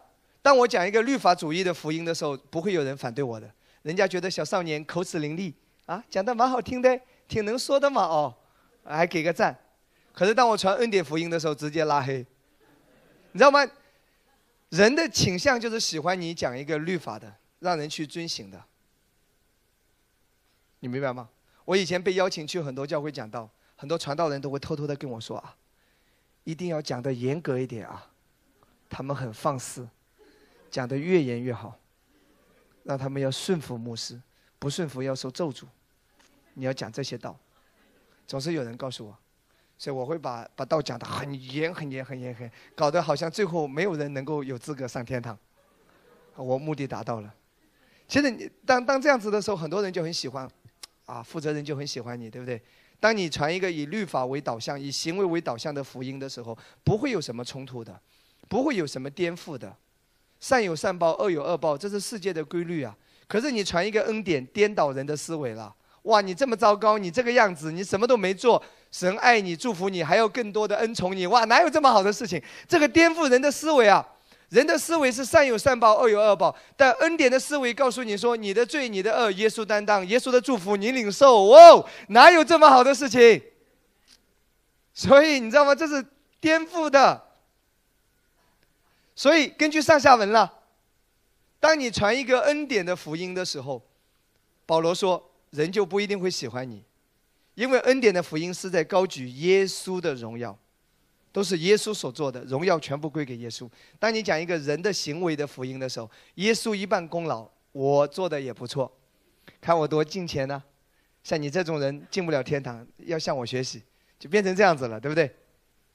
[0.44, 3.52] 当我讲一个律法主义的福音的时候，不会有人反对我的。
[3.82, 5.52] 人家觉得小少年口齿伶俐
[5.88, 8.36] 啊，讲的蛮好听的，挺能说的嘛哦，
[8.84, 9.58] 还给个赞。
[10.14, 12.26] 可是当我传恩典福音的时候，直接拉黑，
[13.32, 13.68] 你知道吗？
[14.76, 18.62] 人的倾向就是喜欢你讲一个律法的，让人去遵行的。
[20.80, 21.30] 你明白吗？
[21.64, 25.56] 我以前被邀请去很多教会讲道，很多传道人都会偷偷的跟我说啊，
[26.44, 28.12] 一定要讲的严格一点啊，
[28.90, 29.88] 他们很放肆，
[30.70, 31.80] 讲的越严越好，
[32.84, 34.22] 让他们要顺服牧师，
[34.60, 35.64] 不顺服要受咒诅。
[36.54, 37.40] 你要讲这些道，
[38.28, 39.18] 总是有人告诉我。
[39.78, 45.38] 所以我会把把道讲的很严很严很严很，搞得好像最后没有人能够有资格上天堂。
[46.36, 47.34] 我目的达到了。
[48.08, 50.50] 其实你当当这样子的时候，很多人就很喜欢，
[51.06, 52.62] 啊，负责人就很喜欢你，对不对？
[53.00, 58.00] 当你传一个以律法为导向、以行为为导向的福音的时候，不会有什么冲突的，
[58.48, 59.76] 不会有什么颠覆的。
[60.40, 62.96] 善有善报，恶有恶报，这是世界的规律啊。
[63.28, 65.74] 可是你传一个恩典，颠倒人的思维了。
[66.06, 68.62] 哇，你这么糟糕，你这个样子，你什么都没做。
[68.92, 71.28] 神爱你，祝福你，还有更多的恩宠你。
[71.28, 72.42] 哇，哪有这么好的事情？
[72.68, 74.08] 这个颠覆人的思维啊！
[74.50, 76.56] 人的思维是善有善报，恶有恶报。
[76.78, 81.44] 但恩典的思维告诉你说，你的罪、你的恶，耶稣担当，耶稣的祝福你领受。
[81.44, 83.42] 哦，哪有这么好的事情？
[84.94, 85.74] 所以你知道吗？
[85.74, 86.06] 这是
[86.40, 87.22] 颠覆的。
[89.16, 90.54] 所以根据上下文了，
[91.60, 93.82] 当你传一个恩典的福音的时候，
[94.66, 96.84] 保罗说，人就不一定会喜欢你，
[97.54, 100.58] 因为恩典的福音是在高举耶稣的荣耀，
[101.32, 103.70] 都是耶稣所做的，荣耀全部归给耶稣。
[103.98, 108.92] 当你讲一个人的行为的福音的时候，耶稣一半功劳，我做的也不错，
[109.62, 110.62] 看我多敬虔呢。
[111.24, 113.82] 像你这种人进不了天堂，要向我学习，
[114.20, 115.34] 就变成这样子了，对不对？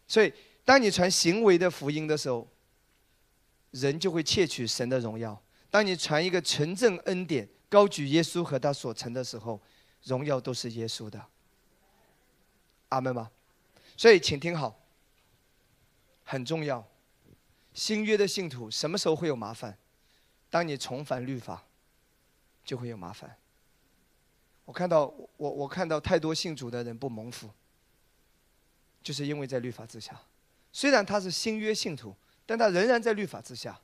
[0.09, 0.33] 所以，
[0.65, 2.49] 当你传行为的福音的时候，
[3.71, 5.41] 人就会窃取神的荣耀。
[5.71, 9.59] 当你传一个纯正恩典，高举耶稣和他所成的时候，
[10.03, 11.25] 荣耀都是耶稣的。
[12.91, 13.31] 阿门吗？
[13.97, 14.79] 所以，请听好，
[16.25, 16.87] 很重要。
[17.73, 19.79] 新约的信徒什么时候会有麻烦？
[20.51, 21.65] 当你重返律法，
[22.65, 23.39] 就会有麻烦。
[24.67, 25.07] 我看到
[25.39, 27.49] 我我看到太多信主的人不蒙福，
[29.03, 30.21] 就是因为在律法之下。
[30.73, 32.15] 虽然他是新约信徒。
[32.47, 33.81] 但他仍然在律法之下，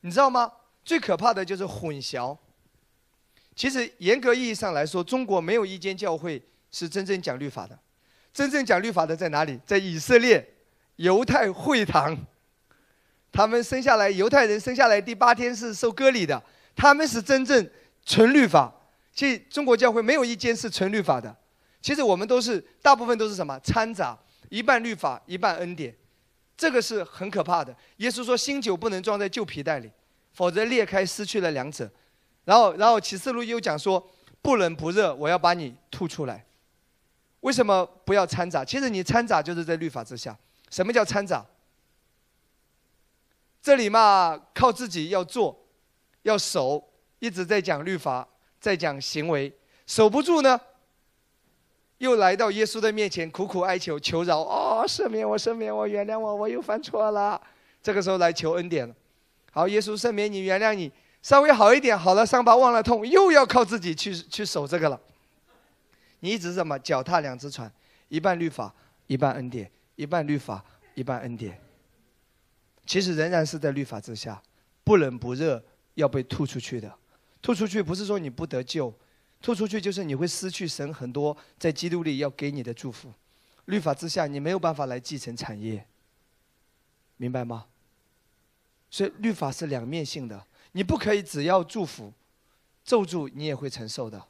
[0.00, 0.52] 你知道吗？
[0.90, 2.36] 最可怕的就是混淆。
[3.54, 7.78] 其实严格意义上来说，中国没有一间教会是真正讲律法的。
[8.34, 9.56] 真正讲律法的在哪里？
[9.64, 10.44] 在以色列
[10.96, 12.18] 犹太会堂。
[13.30, 16.42] 他们生下来，犹太人生下来第八天是受割礼的，
[16.74, 17.70] 他们是真正
[18.04, 18.74] 纯律法。
[19.14, 21.32] 其实中国教会没有一间是纯律法的。
[21.80, 25.94] 其实我们都是大部分都是什么掺杂，一半律法，一半恩典。
[26.56, 27.72] 这个是很可怕的。
[27.98, 29.88] 耶稣说：“新酒不能装在旧皮袋里，
[30.32, 31.90] 否则裂开，失去了两者。”
[32.44, 34.04] 然后，然后启示录又讲说
[34.42, 36.44] ：“不冷不热，我要把你吐出来。”
[37.40, 38.64] 为什么不要掺杂？
[38.64, 40.36] 其实你掺杂就是在律法之下。
[40.70, 41.44] 什么叫掺杂？
[43.62, 45.58] 这里嘛，靠自己要做，
[46.22, 46.82] 要守，
[47.18, 48.26] 一直在讲律法，
[48.58, 49.52] 在讲行为，
[49.86, 50.60] 守不住呢？
[51.98, 57.40] 又来到耶稣的面前，苦苦哀求求饶，哦，赦免我，赦免我，原谅我，我又犯错了。
[57.82, 58.94] 这个时候来求恩典了。
[59.50, 60.90] 好，耶稣赦免你，原谅你，
[61.22, 65.00] 稍微好一点，好了，伤疤忘了痛，又要靠自己去去守这个了。
[66.20, 67.72] 你一直怎么脚踏两只船，
[68.08, 68.74] 一半律法，
[69.06, 71.60] 一半恩典，一半律法，一半恩典。
[72.86, 74.42] 其实仍然是在律法之下，
[74.84, 75.62] 不冷不热，
[75.94, 76.92] 要被吐出去的。
[77.42, 78.94] 吐出去不是说你不得救。
[79.42, 83.10] 吐出去就是你会失去神很多在基督里要给你的祝福，
[83.64, 85.86] 律法之下你没有办法来继承产业，
[87.16, 87.64] 明白吗？
[88.90, 92.12] 所以律法是两面性的，你不可以只要祝福，
[92.84, 94.22] 咒诅你也会承受的。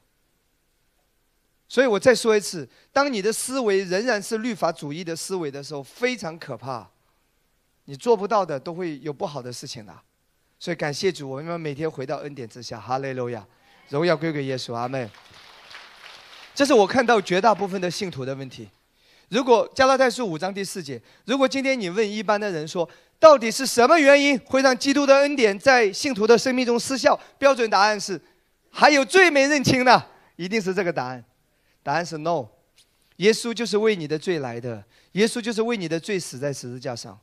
[1.67, 6.89] 所以我再说一次，当你的思维仍然是律法主义的思维的时候，非常可怕，
[7.85, 9.97] 你做不到的都会有不好的事情的。
[10.59, 13.45] 所以感谢主，我们每天回到恩典之下，哈利路亚。
[13.89, 15.09] 荣耀归给耶稣，阿门。
[16.53, 18.69] 这是我看到绝大部分的信徒的问题。
[19.29, 22.87] 如果加拉太书五章第四节，如果今天你问一般的人说，
[23.21, 27.17] 到底是什么原因会让基督的恩典在信徒的生命中失效？
[27.37, 28.19] 标准答案是，
[28.71, 30.03] 还有罪没认清呢，
[30.37, 31.23] 一定是这个答案。
[31.83, 32.47] 答案是 no。
[33.17, 37.15] 耶稣就是为你的罪来的，耶稣就是为你的罪死在十字架上。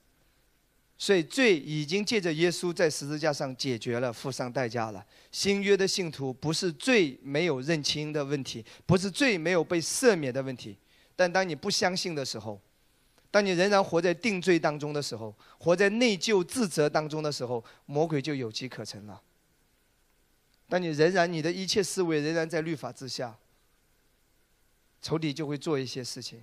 [0.97, 5.05] 所以罪已经借着耶稣在十字架上解决了，付上代价了。
[5.33, 10.79] 新约的信徒不是罪没有认清的问题，不是罪没有被赦免的问题。
[11.17, 12.61] 但当你不相信的时候，
[13.31, 19.23] 当你仍然活在定罪当中的时候，活在内疚自责当中的时候，魔鬼就有机可乘了。
[20.69, 23.39] 当你仍然你的一切思维仍然在律法之下，
[25.01, 26.43] 仇敌就会做一些事情。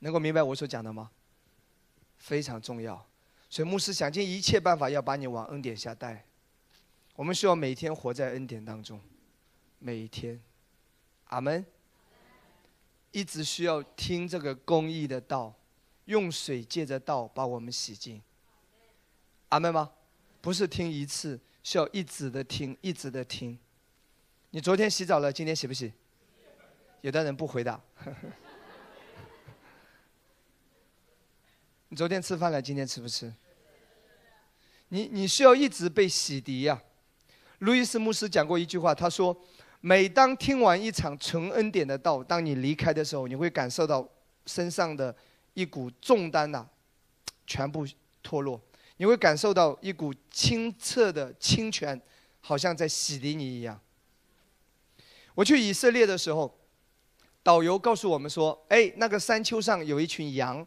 [0.00, 1.10] 能够明白我所讲的吗？
[2.18, 3.06] 非常重要。
[3.48, 6.24] 所以牧师想尽一切办法要把你往恩典下带。
[7.14, 9.00] 我们需要每天活在恩典当中，
[9.78, 10.40] 每一天，
[11.26, 11.64] 阿门。
[13.12, 15.54] 一直需要听这个公义的道，
[16.06, 18.20] 用水借着道把我们洗净，
[19.48, 19.90] 阿门吗？
[20.40, 23.58] 不是听一次，需要一直的听，一直的听。
[24.50, 25.92] 你昨天洗澡了，今天洗不洗？
[27.00, 27.80] 有的人不回答。
[31.88, 33.32] 你昨天吃饭了，今天吃不吃？
[34.88, 36.82] 你你需要一直被洗涤呀。
[37.58, 39.34] 路易斯牧师讲过一句话，他说
[39.80, 44.06] ：“每当听完一场纯恩典的道，当你离开的时候，你会感受到
[44.46, 45.14] 身上的
[45.54, 46.66] 一股重担呐，
[47.46, 47.86] 全部
[48.22, 48.60] 脱落。
[48.98, 52.00] 你会感受到一股清澈的清泉，
[52.40, 53.80] 好像在洗涤你一样。”
[55.34, 56.56] 我去以色列的时候，
[57.42, 60.64] 导游告诉我们说：“哎，那个山丘上有一群羊。”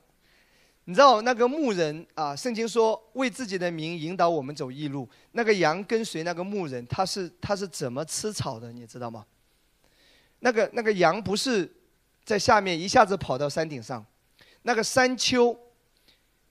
[0.89, 2.33] 你知道那个牧人啊？
[2.33, 5.07] 圣经说为自己的名引导我们走义路。
[5.33, 8.71] 那个羊跟随那个牧人，他是他是怎么吃草的？
[8.71, 9.25] 你知道吗？
[10.39, 11.69] 那个那个羊不是
[12.23, 14.05] 在下面一下子跑到山顶上，
[14.67, 15.57] 那个山丘，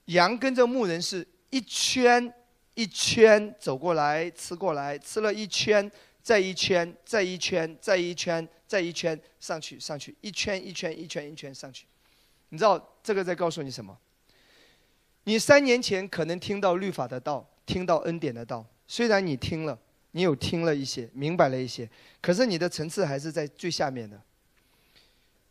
[0.05, 2.33] 羊跟着牧人是一圈
[2.73, 5.89] 一圈走过来，吃过来，吃了一圈，
[6.23, 11.85] 再一圈，再一圈，再一圈，再一圈上去上去，一圈一圈一圈一圈上去。
[12.49, 13.95] 你知道这个在告诉你什么？
[15.25, 19.77] 你三年前可能听到律法的道，听到恩典的道，虽然你听了，
[20.13, 21.87] 你有听了一些，明白了一些，
[22.19, 24.19] 可是你的层次还是在最下面的。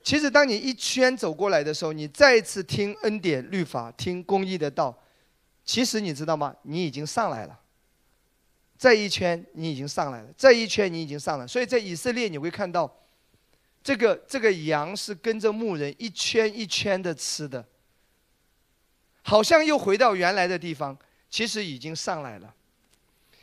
[0.06, 4.96] 其实，当你一圈走过来的时候，你再一次听恩典、律法、听公义的道，
[5.64, 6.54] 其实你知道吗？
[6.62, 7.60] 你已经上来了。
[8.78, 11.48] 这一圈，你已经上来了；这一圈，你已经上来了。
[11.48, 12.88] 所以在以色列，你会看到，
[13.82, 17.66] 这个这个羊是跟着牧人一圈一圈的吃的，
[19.22, 20.96] 好像又回到原来的地方，
[21.28, 22.54] 其实已经上来了。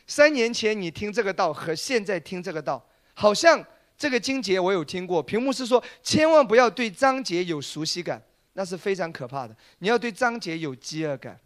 [0.06, 3.62] 三年前你听这个道和现在听这个道，好像。
[3.96, 8.20] 这个经节我有听过，屏幕是说千万不要对章节有熟悉感，
[8.54, 9.56] 那是非常可怕的。
[9.78, 11.38] 你要对章节有饥饿感，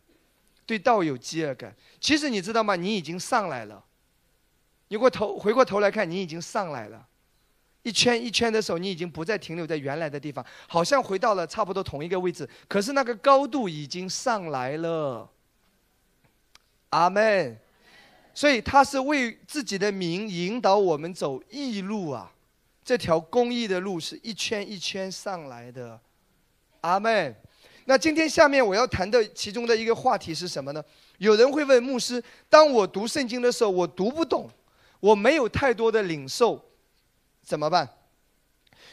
[0.65, 1.75] 对道有饥饿感。
[2.01, 2.75] 其实你知道吗？
[2.75, 3.85] 你已经上来了。
[4.89, 7.07] 你过头回过头来看，你已经上来了。
[7.83, 12.49] 一圈一圈的时候，你已经不再停留在原来的地方，好像回到了差不多同一个位置。
[12.67, 15.31] 可是那个高度已经上来了。
[16.89, 17.59] 阿门。
[18.35, 22.33] 所以他是为自己的名引导我们走义路啊。
[22.89, 26.01] 这条公益的路是一圈一圈上来的，
[26.81, 27.37] 阿门。
[27.85, 30.83] 那今天下面我要谈的其中的一个话题是什么呢？
[31.19, 34.49] 有人会问牧师：当我读圣经的时候，我读不懂，
[35.01, 36.65] 我没有太多的领受，
[37.43, 37.87] 怎么办？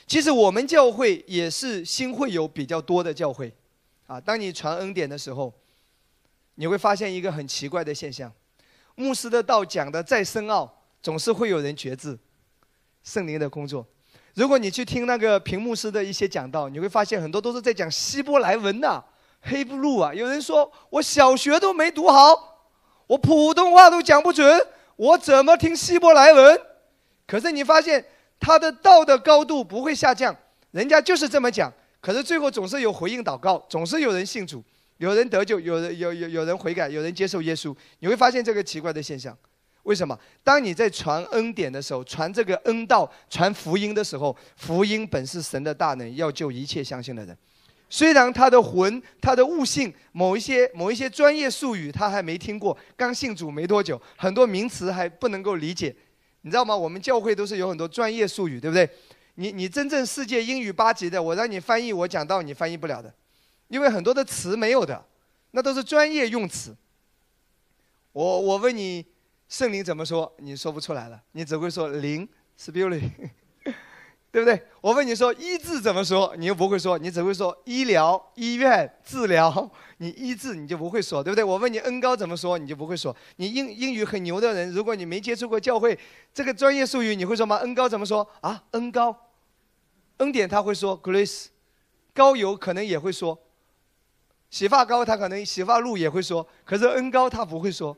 [0.06, 3.56] 其实我们教会也是新会有比较多的教会，
[4.08, 5.54] 啊，当你传恩典的时候，
[6.56, 8.30] 你会发现一个很奇怪的现象：
[8.96, 12.20] 牧师的道讲的再深奥，总是会有人觉知。
[13.06, 13.86] 圣灵的工作，
[14.34, 19.02] 如果你去听那个屏幕师的一些讲道，你会发现很多都是在讲希伯来文呐，
[19.42, 20.12] 黑不路啊。
[20.14, 22.68] 有人说我小学都没读好，
[23.08, 24.60] 我普通话都讲不准，
[24.96, 26.60] 我怎么听希伯来文？
[27.28, 28.04] 可是你发现
[28.40, 30.36] 他的道的高度不会下降，
[30.72, 31.72] 人家就是这么讲。
[32.02, 34.64] 可是最后总是有回应祷告，总是有人信主，
[34.98, 37.76] 有人得救，有人有有有人悔改，有人接受耶稣。
[38.00, 39.38] 你会发现这个奇怪的现象。
[39.86, 40.20] 为什么？
[40.44, 47.38] 当你在传恩典的时候，传这个恩道、传福音的时候，福音本是神的大能，要救一切相信的人。
[47.88, 55.96] 虽然他的魂、他的悟性，某一些、某一些专业术语他还没听过，刚信主没多久，很多名词还不能够理解。
[56.42, 56.76] 你知道吗？
[56.76, 58.90] 我们教会都是有很多专业术语，对不对？
[59.36, 63.14] 你你真正世界英语八级的，我让你翻译，我讲到你翻译不了的，
[63.68, 65.06] 因为很多的词没有的，
[65.52, 66.76] 那都是专业用词。
[68.14, 69.06] 我我问你。
[69.56, 70.30] 圣灵怎么说？
[70.40, 72.28] 你说不出来了，你只会说灵
[72.60, 73.10] （spirit），
[74.30, 74.62] 对不对？
[74.82, 76.36] 我问你说医治怎么说？
[76.38, 79.72] 你又不会说，你只会说医疗、医院、治疗。
[80.00, 81.42] 你医治你就不会说，对不对？
[81.42, 82.58] 我问你恩高怎么说？
[82.58, 83.16] 你就不会说。
[83.38, 85.98] 你英英语很牛的人，如果你没接触过教会
[86.34, 87.56] 这个专业术语，你会说吗？
[87.60, 88.30] 恩高怎么说？
[88.42, 89.16] 啊，恩高，
[90.18, 91.46] 恩典他会说 grace，
[92.14, 93.40] 高油可能也会说，
[94.50, 97.96] 洗发膏他可能洗发露也会说，可是恩高他不会说。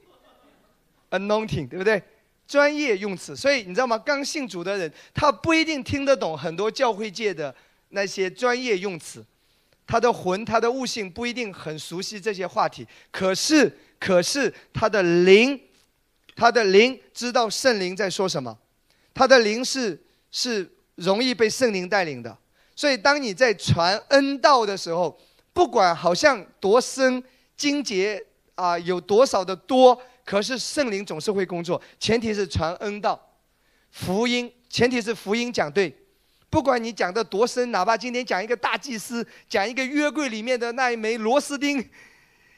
[1.10, 2.02] Anointing，对不对？
[2.48, 3.98] 专业用词，所以你知道吗？
[3.98, 7.54] 刚信主的人，他不一定听得懂很多教会界的
[7.90, 9.22] 那些专业用词，
[9.86, 12.88] 他的魂、他的悟性不一定很熟悉这些话题。
[13.12, 15.60] 可是，可是他的灵，
[16.38, 18.58] 他的灵知道圣灵在说什么，
[19.14, 22.38] 他的灵是是容易被圣灵带领的。
[22.78, 25.20] 所以，当你在传恩道的时候，
[25.52, 27.22] 不管好像多深
[27.58, 30.02] 精节啊，有多少的多。
[30.28, 33.18] 可是圣灵总是会工作，前提是传恩道，
[33.92, 35.96] 福音，前提是福音讲对。
[36.50, 41.90] 不管你讲的多深，哪怕今天讲一个大祭司，讲一个约柜里面的那一枚螺丝钉，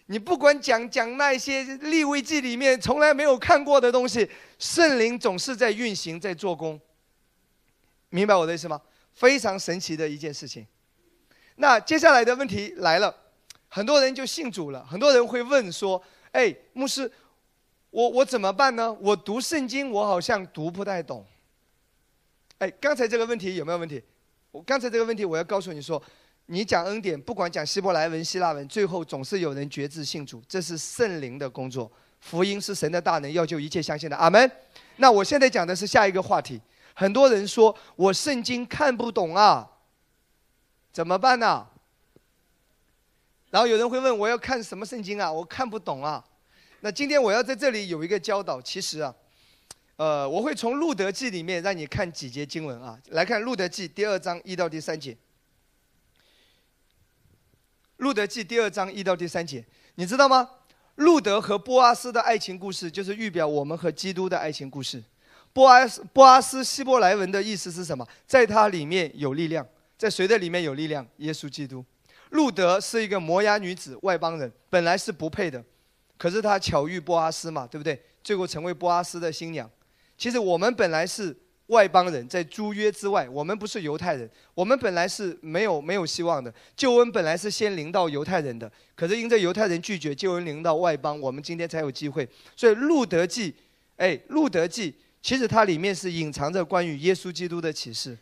[0.08, 4.28] 你不管讲讲那些立位记里面从来没有看过的东西，
[4.58, 6.82] 圣灵总是在运行，在做工。
[8.10, 8.82] 明白我的意思吗？
[9.14, 10.66] 非常神奇的一件事情。
[11.58, 13.16] 那接下来的问题来了，
[13.68, 16.02] 很多人就信主了，很多人会问说
[16.34, 17.12] ：“哎，牧师。”
[17.92, 18.92] 我我怎么办呢？
[19.02, 21.26] 我读圣经，我好像读不太懂。
[22.60, 24.04] 哎，刚才这个问题有没有问题？
[24.52, 26.02] 我刚才这个问题，我要告诉你说，
[26.48, 31.92] 你讲恩典，不管讲希伯来文、希腊文，最后总是有人觉知信主，这是圣灵的工作。
[32.20, 34.16] 福音是神的大能，要救一切相信的。
[34.18, 34.52] 阿门。
[34.98, 36.60] 那我现在讲的是下一个话题。
[36.94, 39.70] 很多人说我圣经看不懂啊，
[40.92, 41.66] 怎么办呢？
[43.50, 45.32] 然后有人会问，我要看什么圣经啊？
[45.32, 46.24] 我看不懂啊。
[46.82, 49.14] 那今天我要在这里有一个教导，其实啊，
[49.98, 55.18] 呃，我会从路德记里面让你看几节经文啊，来看路德记第二章一到第三节。
[57.98, 59.66] 路德记第二章一到第三节，
[59.96, 60.50] 你知道吗？
[60.96, 65.04] 路德和波阿斯的爱情故事，就是预表我们和基督的爱情故事。
[65.52, 68.08] 波阿斯波阿斯希伯来文的意思是什么？
[68.26, 69.68] 在它里面有力量，
[69.98, 71.06] 在谁的里面有力量？
[71.18, 71.84] 耶稣基督。
[72.30, 75.62] 路德是一个摩押女子，外邦人，本来是不配的，
[76.20, 78.00] 可是她巧遇波阿斯嘛，对不对？
[78.22, 79.68] 最后成为波阿斯的新娘。
[80.18, 81.36] 其实我们本来是
[81.68, 86.54] 外邦人，在诸约之外，我们不是犹太人，我们本来是没有没有希望的。
[86.76, 92.28] 救恩本来是先临到犹太人的，可是因着犹太人拒绝，救恩临到外邦，我们今天才有机会。
[92.56, 93.56] 所以路德记，
[93.96, 94.94] 哎，路德记。
[95.22, 98.18] 其实它里面是隐藏着关于耶稣基督的启示。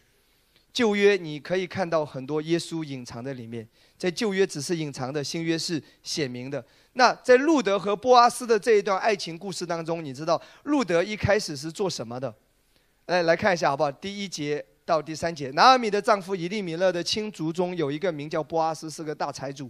[0.74, 3.68] 旧约你可以看到很多耶稣隐藏在里面，
[3.98, 6.64] 在旧约只是隐藏的，新约是显明的。
[6.98, 12.34] 那在路德和波阿斯的这一段爱情故事当中，你知道路德一开始是做什么的？
[13.06, 13.92] 来来看一下好不好？
[13.92, 19.70] 第一节到第三节，拿尔米的丈夫以利米勒的亲族中有一个名叫波阿斯，是个大财主。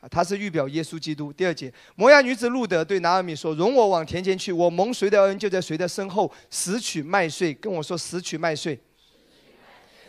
[0.00, 1.30] 啊，他是预表耶稣基督。
[1.30, 8.78] 第二节，摩押女子路德对拿尔米说：“容我往田间去，我蒙谁的恩，就在谁的身后拾取麦穗。”跟我说拾取麦穗。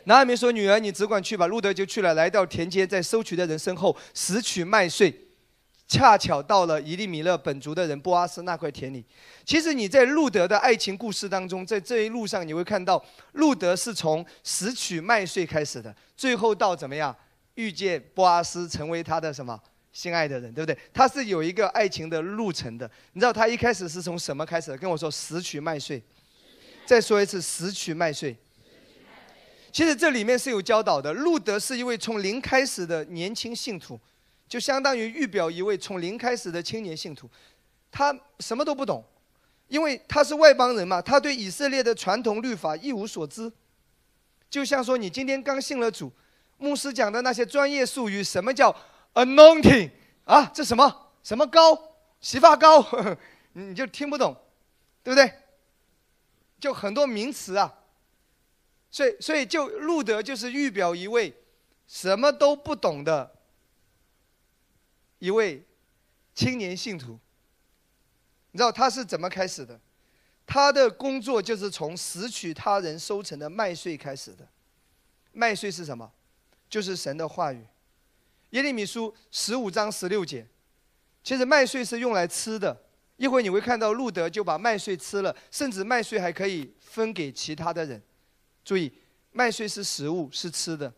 [0.06, 5.12] 拿尔米说：“女儿，你只管去吧。”路德就去了，来到田间，在收取的人身后拾取麦穗，
[5.90, 9.04] 恰巧到了伊利米勒本族的人波阿斯那块田里。
[9.44, 17.14] 其实你在路德的爱情故事当中，在这一路上你会看到，路德是从拾取麦穗开始的，最后到怎么样
[17.56, 19.60] 遇见波阿斯，成为他的什么？
[19.92, 20.78] 心爱的人，对不对？
[20.94, 22.90] 他是有一个爱情的路程的。
[23.14, 24.78] 你知道他一开始是从什么开始的？
[24.78, 26.02] 跟我说拾取麦穗。
[26.86, 28.38] 再说一次，拾取麦穗。
[29.72, 31.12] 其实这里面是有教导的。
[31.14, 34.00] 路德是一位从零开始的年轻信徒，
[34.50, 37.30] 就相当于预表一位从零开始的青年信徒。
[37.92, 39.04] 他什么都不懂，
[39.68, 43.52] 因为他是外邦人嘛，他对以色列的传统律法一无所知。
[44.50, 46.12] 就像说你今天刚信了主，
[46.58, 48.76] 牧师讲的那些专业术语，什么叫
[49.14, 49.92] ？Anointing
[50.26, 52.84] 啊，这什么什么膏，洗发膏，
[53.54, 54.36] 你就听不懂，
[55.04, 55.32] 对不对？
[56.60, 57.74] 就很多名词啊，
[58.92, 61.34] 所以所以就路德就是预表一位
[61.88, 63.36] 什么都不懂的
[65.20, 65.64] 一位
[66.34, 67.20] 青年信徒。
[68.52, 69.80] 你知道他是怎么开始的？
[70.48, 74.48] 他的工作就是从拾取他人收成的麦穗开始的。
[75.32, 76.12] 麦穗是什么？
[76.68, 77.64] 就是神的话语。
[78.50, 80.48] 耶利米书十五章十六节，
[81.24, 82.76] 其实麦穗是用来吃的。
[83.18, 88.02] 一会你会看到路德就把麦穗吃了，甚至麦穗还可以分给其他的人。
[88.66, 88.92] 注意，
[89.32, 90.92] 麦穗是食物，是吃的。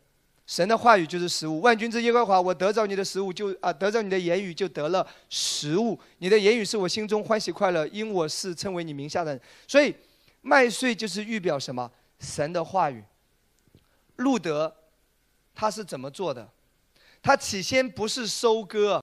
[0.48, 1.62] 神的话语就是食物。
[1.62, 5.98] 万军之耶和华，我得着你的食物，就啊，得着你的言语，就得了食物。
[6.18, 9.40] 你的言语是我心中欢喜快乐，因我是称为你名下的。
[9.68, 9.96] 所以，
[10.42, 11.90] 麦穗就是预表什么？
[12.20, 13.04] 神的话语。
[14.18, 14.76] 路德，
[15.56, 16.50] 他是怎么做的？
[17.22, 19.02] 他起先不是收割，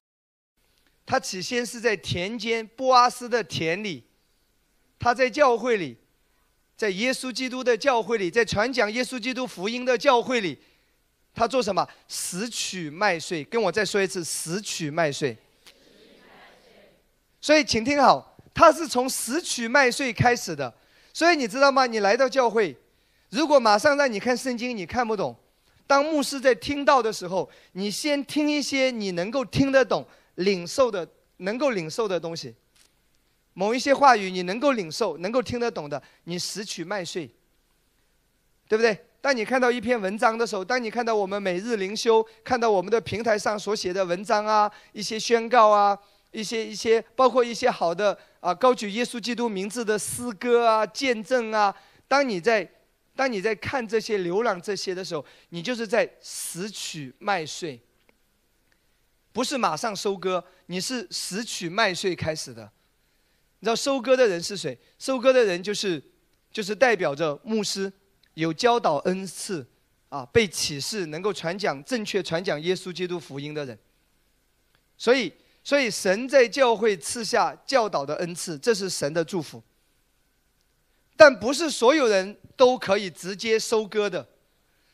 [1.06, 4.04] 他起先是在田间波阿斯的田里，
[4.98, 5.96] 他在教会里，
[6.76, 10.58] 在耶稣基督的教会里，在传讲耶稣基督福音的教会里，
[11.38, 11.86] 他做什么？
[12.08, 13.44] 拾取麦穗。
[13.44, 15.36] 跟我再说一次，拾取麦穗。
[17.40, 20.74] 所以，请听好，他是从拾取麦穗开始的。
[21.12, 21.86] 所以你知道吗？
[21.86, 22.76] 你来到教会，
[23.30, 25.36] 如果马上让你看圣经，你看不懂。
[25.86, 31.08] 当牧师在听到的时候，你先听一些你能够听得懂、领受的、
[31.38, 32.54] 能够领受的东西。
[33.54, 37.30] 某一些话语你能够领受、能够听得懂的，你拾取麦穗，
[38.68, 39.06] 对不对？
[39.20, 45.98] 当你看到一篇文章的时候，当你看到我们每日灵修、看到我们的平台上所写的文章啊、一些宣告啊、
[46.30, 51.74] 一些一些，包括一些好的啊高举耶稣基督名字的诗歌啊、见证啊，
[52.06, 52.68] 当你在。
[53.18, 57.82] 当你在看这些、浏览这些的时候，你就是在拾取麦穗，
[59.32, 62.70] 不是马上收割，你是拾取麦穗开始的。
[63.58, 64.78] 你知道收割的人是谁？
[65.00, 66.00] 收割的人就是，
[66.52, 67.92] 就是代表着牧师，
[68.42, 69.66] 有教导恩赐，
[70.08, 73.76] 啊，被启示，能够传讲正确传讲耶稣基督福音的人。
[74.96, 75.32] 所以，
[75.64, 79.60] 所以神在教会赐下教导的恩赐，这是神的祝福。
[81.16, 84.28] 但不是所有人都可以直接收割的，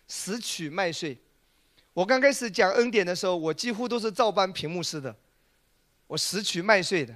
[0.09, 1.19] 拾取麦穗。
[1.93, 5.15] 我刚开始讲恩典的时候，我几乎都是照搬屏幕式的，
[6.07, 7.15] 我拾取麦穗的。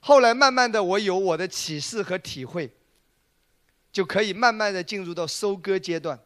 [0.00, 2.68] 后来慢慢的，我有我的启示和体会，
[3.98, 6.16] 就可以慢慢的进入到收割阶段，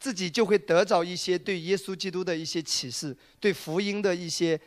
[0.00, 4.60] 自己就会得着一些对耶稣基督的一些启示，对福音的一些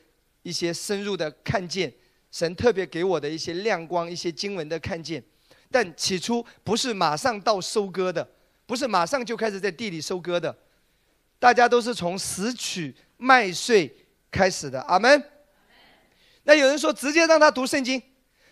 [0.43, 1.93] 一些深入的看见，
[2.31, 5.21] 神特别给我的一些亮光，一些经文的看见。
[5.69, 8.25] 但起初不是马上到收割的，
[8.65, 10.57] 不是马上就开始在地里收割的，
[11.39, 13.93] 大家都是从拾取麦穗
[14.31, 14.79] 开始的。
[14.83, 15.21] 阿门。
[16.43, 18.01] 那有人说直接让他读圣经，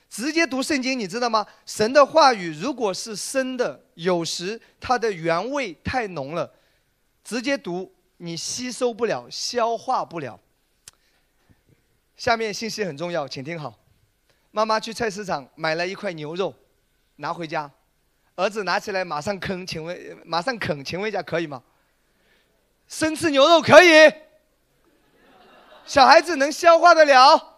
[0.10, 1.46] 直接读圣经，你知道吗？
[1.66, 6.52] 神的话语如果是生的，有时它的原味太浓了，
[7.24, 10.40] 直接读你吸收不了，消化不了。
[12.16, 13.78] 下面信息很重要，请听好。
[14.52, 16.54] 妈妈去菜市场买了一块牛肉，
[17.18, 17.70] 拿回家，
[18.36, 21.62] 儿子拿起来马上啃，请问马上啃，请问一下可以吗？
[22.88, 24.12] 生吃牛肉可以，
[25.86, 27.57] 小孩子能消化得了，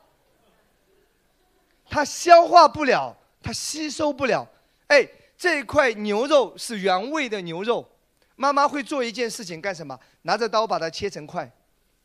[1.89, 4.47] 它消化不了，它吸收不了。
[4.87, 7.89] 哎，这块牛肉是原味的牛肉，
[8.35, 9.99] 妈妈会做一件事情干什么？
[10.23, 11.51] 拿着刀把它切成块，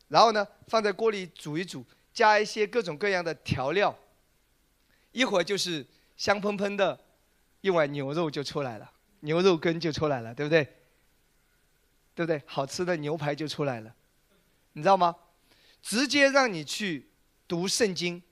[0.09, 3.95] 然后呢放在锅里煮一煮，加一些各种各样的调料。
[5.13, 6.99] 一会儿就是香喷喷的
[7.61, 10.65] 一碗牛肉就出来了，牛肉羹就出来了，对不对？
[12.15, 12.43] 对不对？
[12.47, 13.95] 好吃的牛排就出来了，
[14.73, 15.15] 你知道吗？
[15.83, 17.09] 直接让你去
[17.47, 18.23] 读圣经，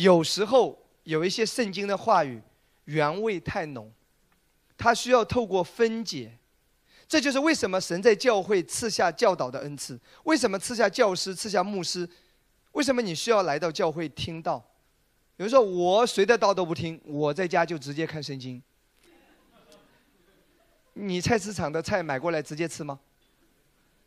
[0.00, 2.40] 有时候有一些圣经的话语
[2.84, 3.92] 原味太浓，
[4.76, 6.38] 它需要透过分解。
[7.06, 12.08] 这就是为什么神在教会赐下教导的恩赐，为什么赐下教师、赐下牧师，
[12.72, 14.58] 为什么你需要来到教会听到？
[15.36, 18.62] 比如说，我谁的道都不听，我在家就直接看圣经。
[20.94, 23.00] 你菜市场的菜买过来直接吃吗？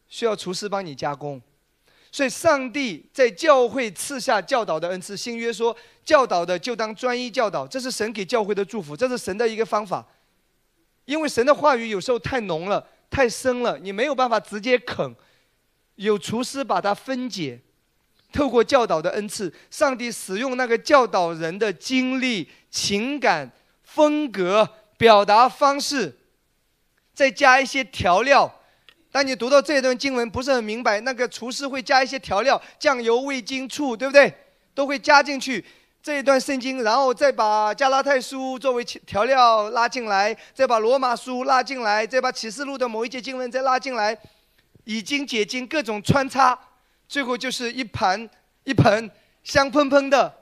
[0.07, 1.41] 需要厨师帮你加工。
[2.13, 5.17] 所以，上帝在教会赐下教导的恩赐。
[5.17, 10.05] 新约说，教导的就当专一教导，这是神给教会的祝福，这是神的一个方法。
[11.05, 15.15] 因为神的话语有时候太浓了、太深了，你没有办法直接啃，
[15.95, 17.59] 有厨师把它分解。
[18.31, 23.51] 透过教导的恩赐，上帝使用那个教导人的经历、情感、
[23.81, 26.15] 风格、表达方式，
[27.15, 28.59] 再加一些调料。
[29.13, 34.33] 当你读到这一段经文不是很明白，那个厨师会加一些调料，酱油、味精、醋，对不对？
[34.73, 35.63] 都会加进去
[36.01, 44.17] 这一段圣经，然后再把加拉太书作为调料拉进来，再把罗马书拉进来，再把启示录的某一节经文再拉进来，
[44.85, 46.57] 以经解经，各种穿插。
[47.07, 48.27] 最后就是一盘
[48.63, 49.11] 一盆
[49.43, 50.33] 香喷喷的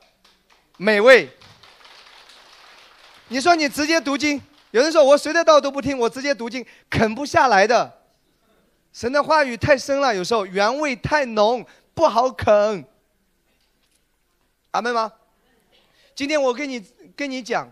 [0.77, 1.29] 美味。
[3.27, 4.41] 你说你直接读经，
[4.71, 7.97] 有人说我谁的道都不听，我直接读经啃不下来的。
[8.93, 12.85] 神的话语太深了，有时候原味太浓，不好啃。
[14.71, 15.11] 阿门吗？
[16.13, 16.85] 今天我跟你
[17.15, 17.69] 跟你讲，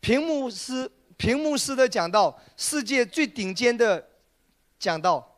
[0.00, 4.08] 屏幕师屏幕师的讲道，世界最顶尖的
[4.78, 5.36] 讲道，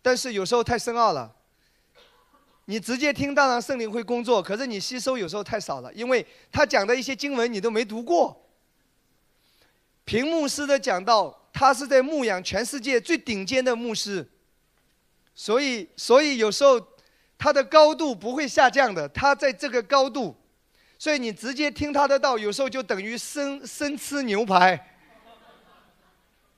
[0.00, 1.34] 但是有时候太深奥了。
[2.66, 8.40] 你直接听，当然圣灵会工作，可是你吸收有时候太少了，因为他讲的一些经文你都没读过。
[10.04, 14.26] 屏牧师的讲道，他是在牧养全世界最顶尖的牧师，
[15.34, 16.80] 所以所以有时候
[17.36, 20.36] 他的高度不会下降的，他在这个高度，
[20.98, 24.96] 所以你直接听他的道，有时候就等于生生吃牛排，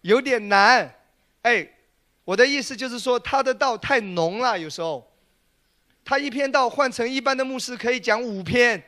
[0.02, 0.94] 有点难。
[1.42, 1.68] 哎，
[2.24, 5.10] 我的意思就是说他的道太浓了，有时候。
[6.06, 8.82] 他一篇道换成一般的牧师可以讲五篇，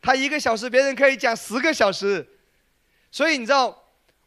[0.00, 2.26] 他一个小时别人可以讲十个小时，
[3.12, 3.81] 所以你知道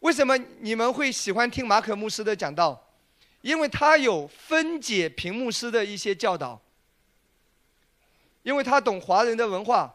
[0.05, 2.79] 为什么你们会喜欢听马可牧师的讲道？
[3.41, 6.61] 因为他有分解屏幕师的一些教导，
[8.43, 9.91] 因为他懂华人的文化，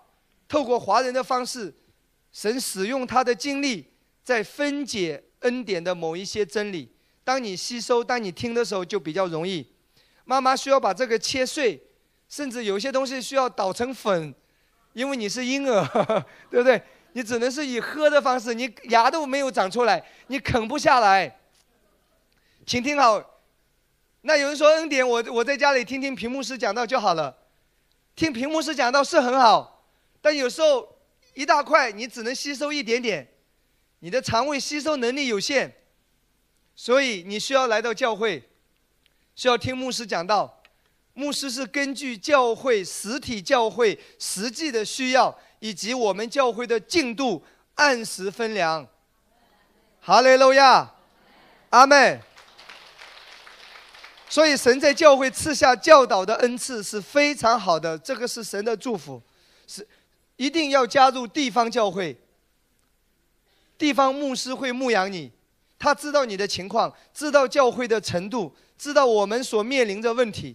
[0.48, 1.72] 透过华人的方式，
[2.32, 3.86] 神使用他的经历
[4.24, 6.90] 在分解恩典的某一些真理。
[7.22, 9.64] 当你吸收、当你听的时候就比较容易。
[10.24, 11.80] 妈妈需要把这个切碎。
[12.28, 14.32] 甚至有些东西需要捣成粉，
[14.92, 15.84] 因为你是婴儿，
[16.48, 16.80] 对不对？
[17.12, 21.38] 你只能是以喝的方式，你牙都没有长出来，你啃不下来。
[22.66, 23.22] 请听好，
[24.20, 27.36] 那有人说恩典，我我在家里听听屏幕师讲道就好了，
[28.14, 29.84] 听屏幕师讲道是很好，
[30.20, 30.96] 但有时候
[31.34, 33.26] 一大块你只能吸收一点点，
[34.00, 35.72] 你的肠胃吸收能力有限，
[36.76, 38.48] 所以你需要来到教会，
[39.34, 40.58] 需要听牧师讲道。
[41.12, 47.42] 牧师是根据教会实体教会实际的需要，以及我们教会的进度
[47.76, 48.86] 按时分粮。
[50.00, 50.90] 哈利路亚，
[51.70, 52.20] 阿门。
[54.28, 59.20] 所以神在教会赐下教导的恩赐是非常好的，这个是神的祝福，
[59.66, 59.86] 是
[60.36, 62.16] 一定要加入地方教会。
[63.76, 65.32] 地方牧师会牧养你，
[65.78, 70.54] 他知道你的情况，知道教会的程度，知道我们所面临的问题。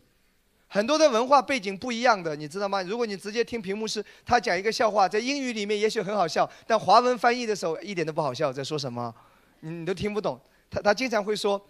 [0.76, 2.84] 很多的文化背景不一样的，你知道吗？
[2.84, 9.16] 如果你直接听屏幕师他讲一个笑话，在英语里面也许很好笑，但华文翻译的时候一点都不好笑，在说什么，
[9.62, 10.38] 你你都听不懂。
[10.70, 11.66] 他他经常会说，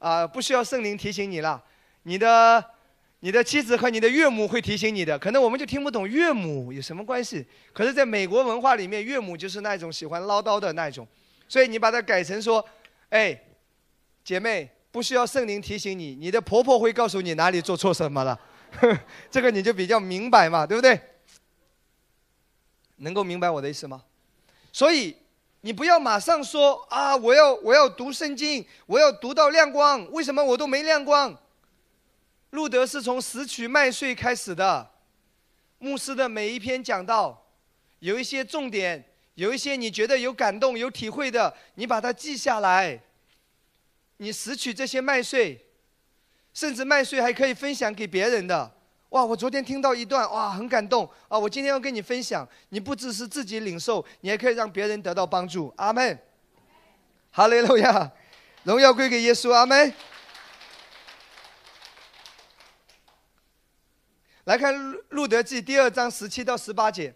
[0.00, 1.62] 啊，不需要圣灵提醒你了，
[2.02, 2.64] 你的
[3.20, 7.46] 你的妻子和你的岳母会提醒你的，可能我们就听不懂岳母有什么关系。
[7.72, 11.06] 可是，在美国文化里面，岳母就是那种喜欢唠叨的那种，
[11.48, 12.64] 所以你把它改成说
[13.10, 13.40] ：“哎，
[14.24, 18.36] 姐妹，不需要圣灵提醒你，你的婆婆会告诉你哪里做错什么了。”
[19.30, 21.00] 这个你就比较明白嘛，对不对？
[22.96, 24.04] 能够明白我的意思吗？
[24.72, 25.16] 所以
[25.60, 31.36] 你不要马上说啊，我要我要读圣经，我要读到亮光，为什么我都没亮光？
[32.50, 34.90] 路德是从拾取麦穗开始的，
[35.78, 37.46] 牧师的每一篇讲到，
[37.98, 39.04] 有一些重点，
[39.34, 43.02] 有一些你觉得有感动、有体会的，你把它记下来。
[44.16, 45.67] 你拾取这些麦穗，
[46.58, 48.68] 甚至麦穗还可以分享给别人的。
[49.10, 51.38] 哇，我昨天听到一段，哇，很感动啊！
[51.38, 55.72] 我今天要跟你分享，你不只是自己领受，你还可以让别人得到帮助。
[55.76, 56.18] 阿门。
[57.30, 58.10] 哈利路亚，
[58.64, 59.52] 荣耀归给耶稣。
[59.52, 59.94] 阿门。
[64.42, 64.74] 来看
[65.10, 67.14] 《路德记》第二章十七到十八节。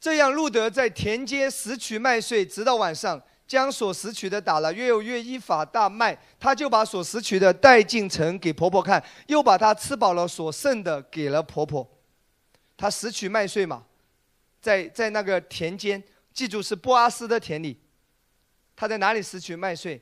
[0.00, 6.18] 这样，路德在田间拾取麦穗，直到晚上，将所拾取的打了，越有约一法大麦。
[6.38, 11.88] 他就把所拾取的带进城给婆婆看，又把他吃饱了所剩的给了婆婆。
[12.76, 13.84] 他拾取麦穗嘛，
[14.60, 17.80] 在在那个田间，记住是波阿斯的田里。
[18.74, 20.00] 他在哪里拾取麦穗？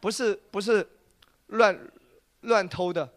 [0.00, 0.86] 不是不是
[1.46, 1.78] 乱
[2.40, 3.08] 乱偷的。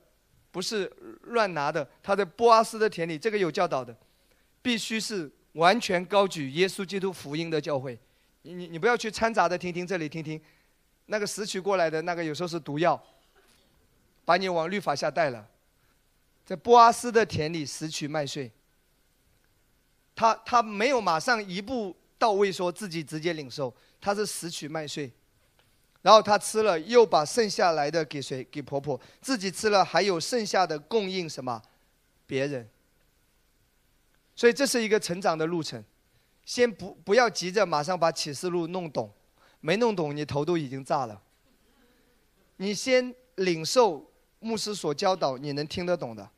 [0.51, 0.89] 不是
[1.23, 3.93] 乱拿的，他在波阿斯的田里，这个有教导的，
[4.61, 7.99] 必须是完全高举耶稣基督福音的教会。
[8.45, 10.39] 你你你不要去掺杂的听听这里听听，
[11.07, 13.01] 那个拾取过来的那个有时候是毒药，
[14.23, 15.47] 把你往律法下带了。
[16.45, 18.51] 在波阿斯的田里拾取麦穗，
[20.15, 25.11] 他他没有马上一步到位说自己直接领受，他是拾取麦穗。
[26.03, 28.43] 然后他吃了，又把剩下来的给谁？
[28.51, 29.01] 给婆婆。
[29.21, 31.59] 自己吃了，还有剩下的供应什么？
[32.27, 32.69] 别人。
[34.35, 35.83] 所以这是一个成长的路程。
[36.45, 39.11] 先不不要急着马上把启示录弄懂，
[39.59, 41.21] 没弄懂你头都已经炸了。
[42.57, 46.29] 你先领受牧师所教导，你能听得懂的，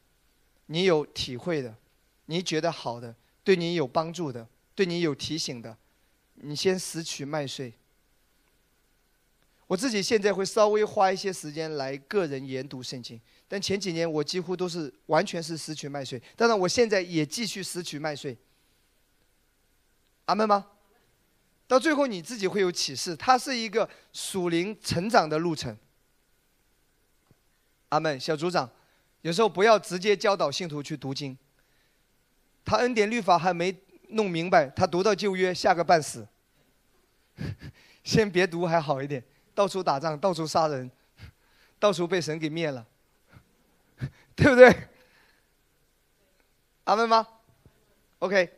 [0.67, 1.75] 你有体会的，
[2.25, 5.77] 你觉得好的，对你有帮助的，对你有提醒的，
[6.35, 7.73] 你先拾取麦穗。
[9.67, 16.17] 我自己现在会稍微花一些时间来个人研读圣经，但前几年我几乎都是完全是拾取麦穗。
[16.37, 18.35] 当然，我现在也继续拾取麦穗。
[20.27, 20.67] 阿门吗？
[21.67, 25.75] 到最后你自己会有启示，它是一个属灵成长的路程。
[27.89, 28.69] 阿门，小组长，
[29.21, 31.37] 有时候不要直接教导信徒去读经。
[32.63, 33.75] 他恩典律法还没
[34.09, 36.27] 弄明白，他读到旧约吓个半死。
[38.03, 39.23] 先别读还好一点。
[39.53, 40.89] 到处打仗，到处杀人，
[41.79, 42.85] 到处被神给灭了，
[44.35, 44.89] 对不对？
[46.83, 47.27] 阿门吗
[48.19, 48.56] ？OK，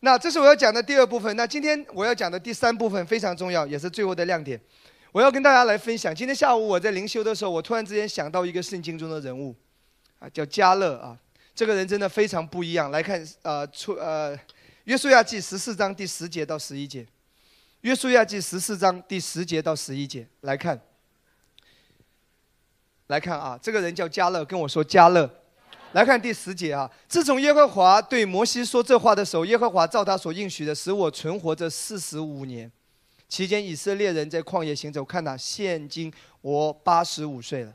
[0.00, 1.34] 那这是我要讲的第二部分。
[1.36, 4.58] 那今天我要讲的第三部分非常重要，也是最后的亮点。
[5.12, 6.14] 我要跟大家来分享。
[6.14, 9.54] 今天下午我在灵修的时候，我突然之间想到一个圣经中的人物，
[10.18, 11.18] 啊，叫加勒啊。
[11.54, 12.90] 这个人真的非常不一样。
[12.90, 14.38] 来看，呃，出呃，
[14.84, 17.06] 约书亚记十四章第十节到十一节。
[17.82, 20.80] 约书亚记十四章第十节到十一节来看，
[23.08, 25.28] 来看啊，这个人叫加勒，跟我说加勒。
[25.92, 32.70] 来看第十节啊，自从耶和华对摩西说这话的时候，耶和华照他所应许的，使我存活这四十五年，
[33.28, 35.04] 期间以色列人在旷野行走。
[35.04, 36.12] 看到，现今
[36.42, 37.74] 我八十五岁了。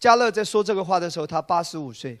[0.00, 2.18] 加勒在说这个话的时候，他八十五岁。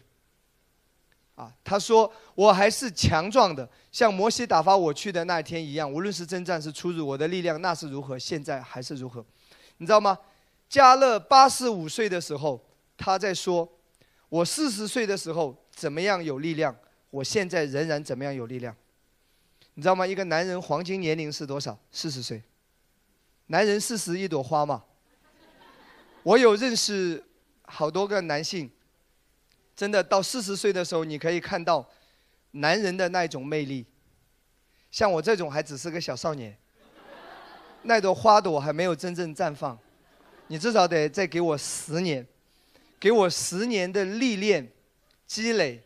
[1.34, 3.66] 啊，他说我还是强壮的。
[3.90, 9.24] 像摩西打发我去的那一天一样，无论是征战是出入，我的力量那是如何，现在还是如何，
[9.78, 10.18] 你知道吗？
[10.68, 12.62] 加勒八十五岁的时候，
[12.98, 13.66] 他在说，
[14.32, 16.74] 我四十岁的时候怎么样有力量，
[17.10, 18.74] 我现在仍然怎么样有力量，
[19.74, 20.06] 你知道吗？
[20.06, 21.78] 一个男人黄金年龄是多少？
[21.90, 22.42] 四十岁。
[23.48, 24.84] 男人四十一朵花嘛。
[26.22, 27.22] 我有认识
[27.64, 28.70] 好多个男性，
[29.76, 31.86] 真的到四十岁的时候，你可以看到。
[32.54, 33.86] 男人的那种魅力，
[34.90, 36.54] 像我这种还只是个小少年，
[37.82, 39.78] 那朵花朵还没有真正绽放，
[40.48, 42.26] 你至少得再给我十年，
[43.02, 44.64] 给我十年的历练、
[45.26, 45.82] 积累，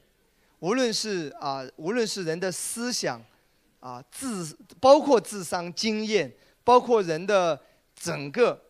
[0.59, 3.19] 无论是啊，无论是人的思想，
[3.81, 6.31] 啊智，包括智商、经验，
[6.63, 7.59] 包括人的
[7.95, 8.61] 整个，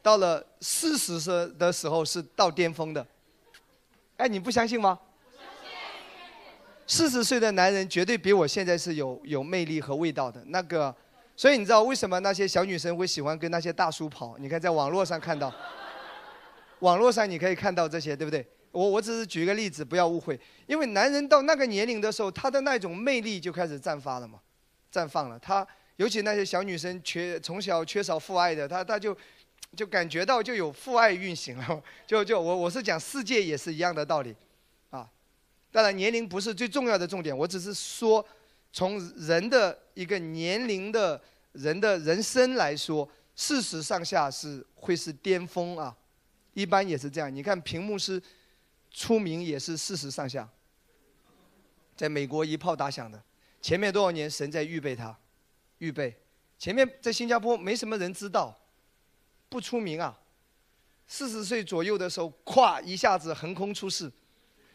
[0.00, 3.04] 到了四十岁的时候是到巅峰的，
[4.16, 4.96] 哎，你不相信吗？
[6.86, 10.94] 四十岁的男人绝对比我现在是有有魅力和味道的那个，
[11.34, 14.38] 所以你知道为什么那些小女生会喜欢跟那些大叔跑？
[14.38, 15.52] 你看在网络上看到，
[16.80, 18.46] 网络上你可以看到这些，对不对？
[18.72, 20.38] 我我只是举一个例子，不要误会。
[20.66, 24.40] 因为男人到那个年龄的时候，他的那种魅力就开始绽发了嘛，
[24.92, 25.38] 绽放了。
[25.38, 25.66] 他
[25.96, 29.16] 尤其那些小女生缺从小缺少父爱的，他他就
[29.76, 31.82] 就感觉到就有父爱运行了。
[32.06, 34.34] 就就我我是讲世界也是一样的道理，
[34.90, 35.08] 啊，
[35.72, 38.24] 当然年龄不是最重要的重点，我只是说
[38.72, 41.20] 从人的一个年龄的
[41.52, 45.94] 人的人生来说，四十上下是会是巅峰啊，
[46.52, 47.34] 一般也是这样。
[47.34, 48.22] 你看屏幕是。
[48.92, 50.48] 出名也是四十上下，
[51.96, 53.22] 在美国一炮打响的，
[53.62, 55.16] 前面多少年神在预备他，
[55.78, 56.12] 预备，
[56.58, 58.52] 前面在新加坡没什么人知道，
[59.48, 60.18] 不出名啊，
[61.06, 64.10] 四十岁左右的时候，咵一下子横空出世，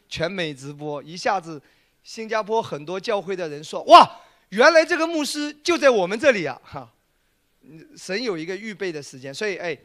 [0.07, 1.61] 全美直播，一下子
[2.01, 6.93] 新加坡很多教会的人说哇，原来这个牧师就在我们这里啊，哈，
[7.97, 9.77] 神有一个预备的时间，所以哎，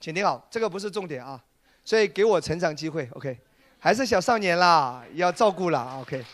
[0.00, 1.42] 请听好，这个不是重点啊，
[1.84, 3.38] 所以给我成长机会，OK。
[3.80, 6.24] 还是小少年啦，要照顾了，OK。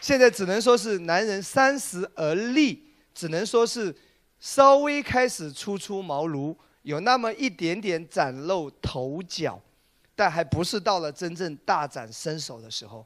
[0.00, 3.94] 现在只能说是男人三十而立，只能说是
[4.38, 9.60] 稍微开始初出茅庐，有那么一点点崭露头角，
[10.14, 13.04] 但还不是到了真正大展身手的时候。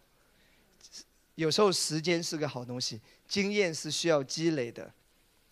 [1.37, 4.93] 有时候时间是个好东西，经验是需要积累的，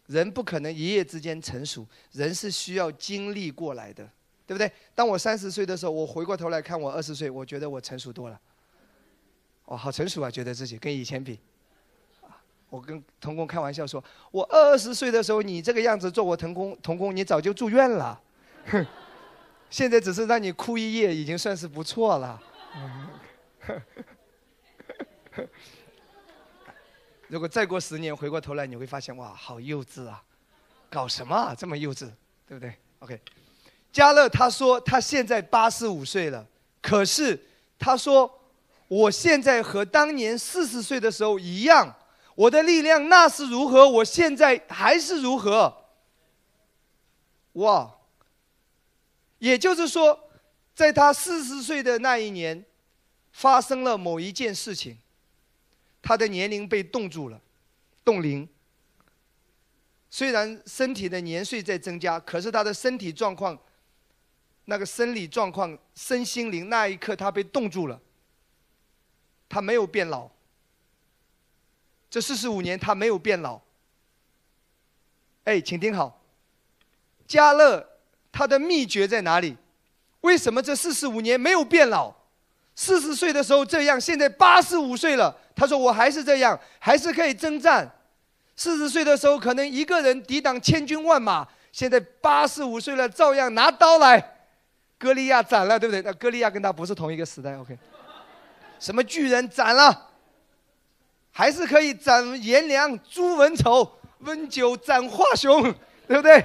[0.09, 4.06] 人不可能一夜之间成熟，人是需要经历过来的。
[4.46, 4.72] 对不对？
[4.94, 8.40] 当我三十岁的时候，我回过头来看我二十岁，我觉得我成熟多了。
[9.66, 11.38] 哦，好成熟啊，觉得自己跟以前比。
[12.70, 18.18] 我跟童工开玩笑说，我二十岁的时候，你这个样子做我童工，童工你早就住院了。
[18.68, 18.86] 哼，
[19.68, 22.42] 现在只是让你哭一夜，已经算是不错了。
[27.28, 30.22] 如果再过十年，回过头来你会发现，哇，好幼稚啊！
[30.90, 32.10] 搞什么啊，这么幼稚，
[32.46, 33.20] 对不对？OK。
[33.92, 36.46] 加勒他说他现在八十五岁了，
[36.80, 37.38] 可是
[37.78, 38.40] 他说
[38.86, 41.94] 我现在和当年四十岁的时候一样，
[42.34, 45.84] 我的力量那是如何，我现在还是如何。
[47.52, 47.94] 哇！
[49.38, 50.18] 也就是说，
[50.74, 52.64] 在他四十岁的那一年，
[53.32, 54.98] 发生了某一件事情，
[56.03, 57.40] 他的年龄被冻住了，
[58.05, 58.49] 冻龄。
[60.11, 63.59] 虽然身体的年岁在增加，可是他的身体状况。
[64.70, 67.99] 那个生理状况、身心灵那一刻，他被冻住了。
[69.49, 70.28] 他没有变老。
[72.11, 73.62] 这四十五年，他没有变老。
[75.44, 76.22] 哎，请听好，
[77.26, 77.99] 加勒
[78.30, 79.57] 他的秘诀在哪里？
[80.20, 82.14] 为什么这四十五年没有变老？
[82.74, 87.90] 四十岁的时候这样，现在八十五岁了，他说我还是这样，还是可以征战。
[88.54, 94.36] 四十岁的时候可能一个人抵挡千军万马，现在八十五岁了，照样拿刀来。
[94.96, 96.00] 歌利亚斩了，对不对？
[96.02, 97.76] 那歌利亚跟他不是同一个时代，OK？
[98.78, 100.11] 什么巨人斩了，
[101.32, 105.62] 还是可以斩颜良、诛文丑、温酒斩华雄，
[106.06, 106.44] 对不对？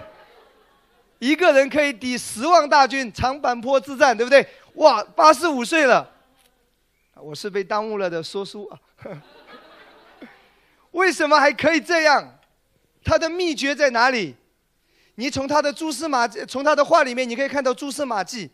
[1.20, 4.48] 一个人可以抵十万大军，长坂坡之战，对不对？
[4.76, 6.08] 哇，八十五岁了，
[7.16, 8.78] 我是被耽误了的说书啊。
[10.92, 12.40] 为什么还可以这样？
[13.04, 14.36] 他的秘诀在哪里？
[15.16, 18.50] 你从他的蛛丝马迹，从他的话里面，你可以看到蛛丝马迹。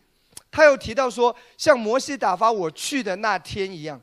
[0.50, 4.00] 他有提到说，像摩西打发我去的那天一样，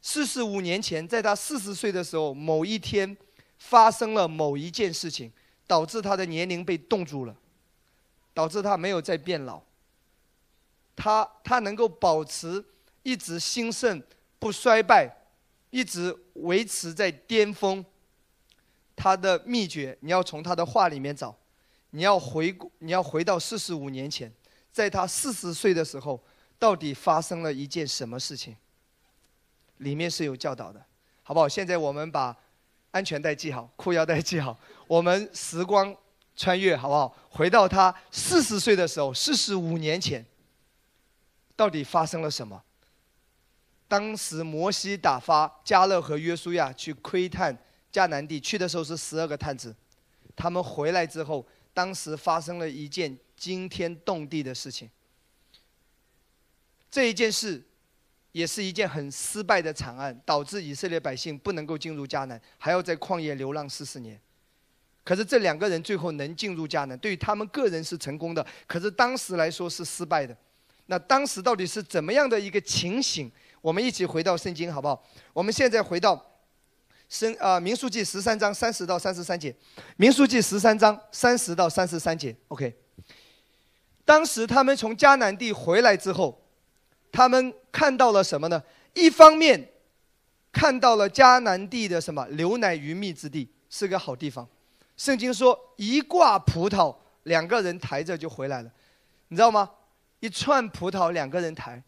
[0.00, 3.16] 四十五年前，在他四十岁的时候，某一天
[3.58, 5.30] 发生了某一件事情，
[5.66, 7.36] 导致他的年龄被冻住了，
[8.32, 9.60] 导致他没有再变老。
[10.96, 12.64] 他他能够保持
[13.02, 14.02] 一直兴盛
[14.38, 15.19] 不衰败，
[15.70, 17.84] 一直维持在巅峰。
[18.96, 21.34] 他的秘诀，你要从他的话里面找。
[21.92, 24.30] 你要回，你要回到四十五年前，
[24.70, 26.22] 在他四十岁的时候，
[26.58, 28.54] 到底发生了一件什么事情？
[29.78, 30.84] 里面是有教导的，
[31.22, 31.48] 好不好？
[31.48, 32.36] 现在我们把
[32.90, 34.54] 安全带系好，裤腰带系好，
[34.86, 35.96] 我们时光
[36.36, 37.16] 穿越，好不好？
[37.30, 40.24] 回到他四十岁的时候，四十五年前，
[41.56, 42.62] 到底发生了什么？
[43.90, 47.58] 当时摩西打发加勒和约书亚去窥探
[47.92, 49.74] 迦南地，去的时候是十二个探子，
[50.36, 51.44] 他们回来之后。
[51.72, 54.90] 当时发生了一件惊天动地的事情。
[56.90, 57.62] 这一件事，
[58.32, 64.20] 也是一件很失败的惨案，导致以色列百姓不能够进入迦南，还要在旷野流浪四十年。
[65.04, 70.36] 可是这两个人最后能进入迦南，对于他们个人是成功的，可是当时来说是失败的。
[70.86, 73.30] 那当时到底是怎么样的一个情形？
[73.60, 75.02] 我们一起回到圣经好不好？
[75.32, 76.26] 我们现在回到。
[77.08, 79.52] 生啊，民数记十三章三十到三十三节，
[79.96, 82.72] 民数记十三章三十到三十三节，OK。
[84.04, 86.40] 当时他们从迦南地回来之后，
[87.10, 88.62] 他们看到了什么呢？
[88.94, 89.72] 一方面
[90.52, 94.48] 看到了迦南地的什么牛奶鱼蜜之地，是个好地方。
[94.96, 96.94] 圣经说一挂葡萄，
[97.24, 98.70] 两个人抬着就回来了，
[99.26, 99.68] 你知道吗？
[100.20, 101.82] 一串葡萄两个人抬，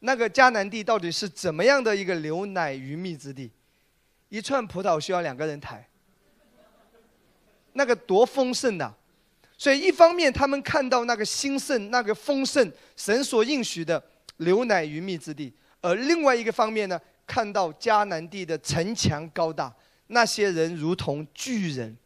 [0.00, 3.50] 那个迦南地到底是怎么样的一个牛奶鱼蜜之地？
[4.28, 5.88] 一串葡萄需要两个人抬。
[7.72, 8.92] 那个多丰盛呐！
[9.58, 14.02] 所以一方面他们看到那个兴盛、那个丰盛，神所应许的
[14.38, 19.74] 牛奶鱼蜜之地；而另外一个方面呢，看到迦南地的城墙高大，
[20.08, 21.96] 那些人如同巨人。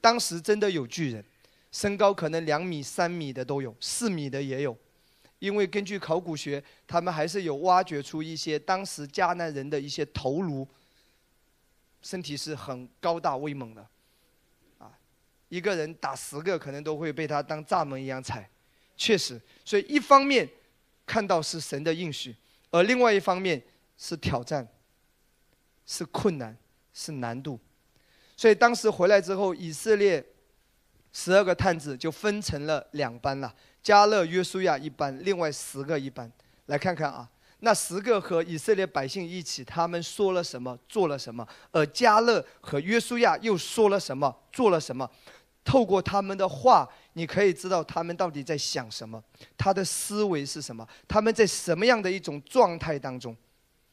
[0.00, 1.22] 当时真的有巨人，
[1.70, 4.76] 身高可能两米、三米的都有，四米的也有。
[5.40, 10.68] 因为根据考古学，他们还是有挖掘出一些当时迦南人的一些头颅，
[12.02, 13.84] 身体是很高大威猛的。
[14.78, 14.92] 啊
[15.48, 18.48] 一个人打十个，可能都会被他当蚱蜢一样踩，
[18.96, 19.40] 确实。
[19.64, 20.48] 所以一方面
[21.04, 22.36] 看到是神的应许，
[22.70, 23.60] 而另外一方面
[23.96, 24.68] 是挑战，
[25.86, 26.56] 是困难，
[26.92, 27.58] 是难度。
[28.36, 30.24] 所以当时回来之后，以色列
[31.12, 33.52] 十二个探子就分成了两班了：
[33.82, 36.30] 加勒、约书亚一班，另外十个一班。
[36.66, 37.28] 来看看啊，
[37.60, 41.46] 那十个和以色列百姓一起，他们说了什么，做了什么？
[41.72, 45.10] 而加勒和约书亚又说了什么，做了什么？
[45.64, 49.22] 透过他们的话，你可以知道他们到底在想什么，
[49.58, 53.36] 他的思维是什么，他们在什么样的一种状态当中。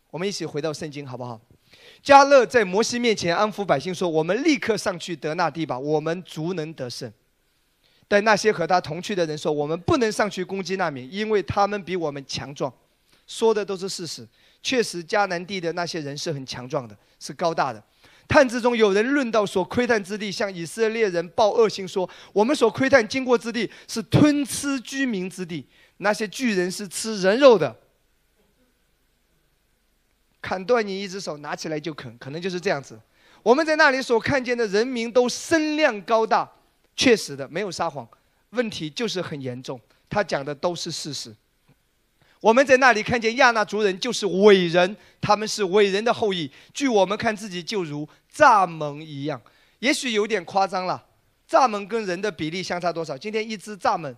[0.10, 1.40] 我们一起回到圣经好不好？
[2.02, 7.12] 加勒在摩西面前安抚百姓说：“我们立刻上去得那地吧，我们足能得胜。”
[8.08, 12.72] 但那些和他同去的人说：“我们不能上去攻击那民，因为他们比我们强壮。”
[13.28, 14.26] 说的都是事实，
[14.64, 17.84] 确实迦南地的那些人是很强壮的，是高大的。
[18.26, 25.66] 探子中有人论到所窥探之地，向以色列人报恶信说：“我们所窥探经过之地是吞吃居民之地，
[25.98, 27.76] 那些巨人是吃人肉的，
[30.42, 33.00] 砍断你一只手拿起来就啃，可能就是这样子。
[33.44, 36.50] 我们在那里所看见的人民都身量高大，
[36.98, 38.06] 确实的，没有撒谎。
[38.50, 39.80] 问题就是很严重，
[40.10, 41.34] 他讲的都是事实。”
[42.40, 46.50] 我们在那里看见亚纳族人就是伟人，他们是伟人的后裔。
[46.72, 49.42] 据我们看，自己就如蚱蜢一样，
[49.80, 51.04] 也许有点夸张了。
[51.50, 53.18] 蚱蜢跟人的比例相差多少？
[53.18, 54.16] 今天一只蚱蜢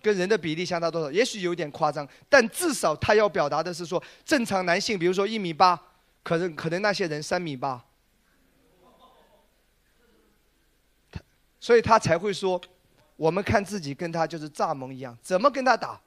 [0.00, 1.12] 跟人的比例相差多少？
[1.12, 5.78] 也许有点夸张，但至少他要表达的是说，正常男性，比如说一米八，
[6.22, 7.84] 可能可能那些人三米八，
[11.64, 12.60] 所以他才会说，
[13.16, 15.98] 我们看自己跟他就是蚱蜢一样，怎么跟他打？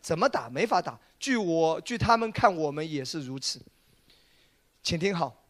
[0.00, 0.48] 怎么打？
[0.48, 0.96] 没法打。
[1.18, 3.60] 据我据他们看，我们也是如此。
[4.80, 5.44] 请听好，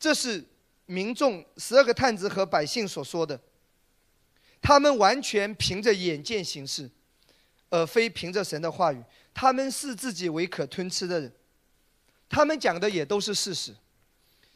[0.00, 0.42] 这是
[0.86, 3.38] 民众十二个探子和百姓所说的。
[4.62, 6.90] 他们完全凭着眼见行事，
[7.68, 9.04] 而非凭着神的话语。
[9.34, 11.30] 他们视自己为可吞吃的人，
[12.30, 13.76] 他们讲的也都是事实。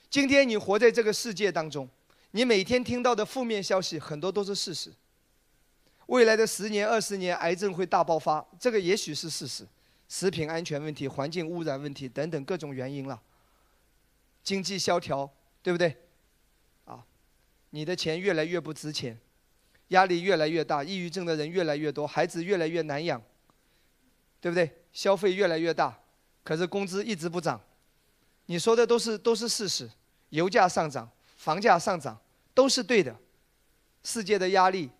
[0.08, 1.86] 今天你活在这个世界当中，
[2.32, 4.92] 你每天听到的负面消息很多都是事实。
[6.06, 9.66] 未来的十年、二十年，癌症会大爆发，这个也许是事实。
[10.08, 13.20] 食品安全问题、环境污染问题等等各种原因了。
[14.42, 15.30] 经济萧条，
[15.62, 15.96] 对不对？
[16.84, 17.04] 啊，
[17.70, 19.16] 你的钱越来越不值钱，
[19.88, 23.22] 压力越来越大，抑郁症的人越来越多，孩子越来越难养，
[24.40, 24.68] 对不对？
[24.92, 25.96] 消费越来越大，
[26.42, 27.60] 可是工资一直不涨。
[28.46, 29.88] 你说的都是都是事实。
[30.30, 31.08] 油价上涨，
[31.40, 32.20] 房价上涨，
[32.52, 33.16] 都是对的。
[34.04, 34.90] 世界的压力。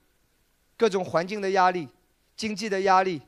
[0.75, 1.87] 各种环境的压力，
[2.35, 3.21] 经济的压力，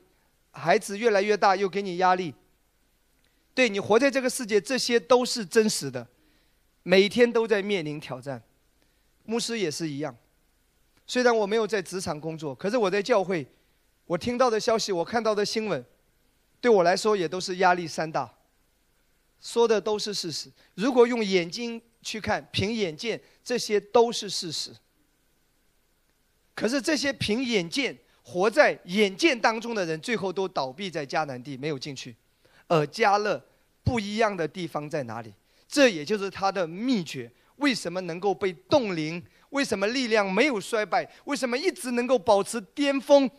[0.49, 2.33] 孩子越来越大又给你压力。
[3.53, 6.07] 对你活在这个世界，这些都是真实的，
[6.81, 8.41] 每天都在面临挑战。
[9.25, 10.17] 牧师也是一样，
[11.05, 13.45] 虽然我没有在职场工作，可是我在教会，
[14.07, 15.85] 我听到的消息，我看到的新闻，
[16.59, 18.33] 对我来说也都是压力山大。
[19.43, 24.71] 说的都是事实，如果用眼睛去看，凭眼见，这些都是事实。
[26.55, 32.15] 可是这些凭眼见、活在眼见当中的人，最后都倒闭在迦南地，没有进去。
[32.67, 33.43] 而加勒
[33.83, 35.33] 不一样的地方在哪里？
[35.67, 37.29] 这也就是他的秘诀。
[37.57, 39.21] 为什么能够被冻龄？
[39.49, 41.07] 为什么力量没有衰败？
[41.25, 43.29] 为什么一直能够保持巅峰，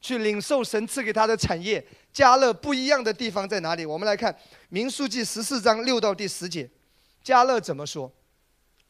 [0.00, 1.84] 去领受神赐给他的产业？
[2.12, 3.86] 加勒不一样的地方在哪里？
[3.86, 4.36] 我们来看
[4.68, 6.68] 民数记十四章六到第十节，
[7.22, 8.12] 加勒怎么说？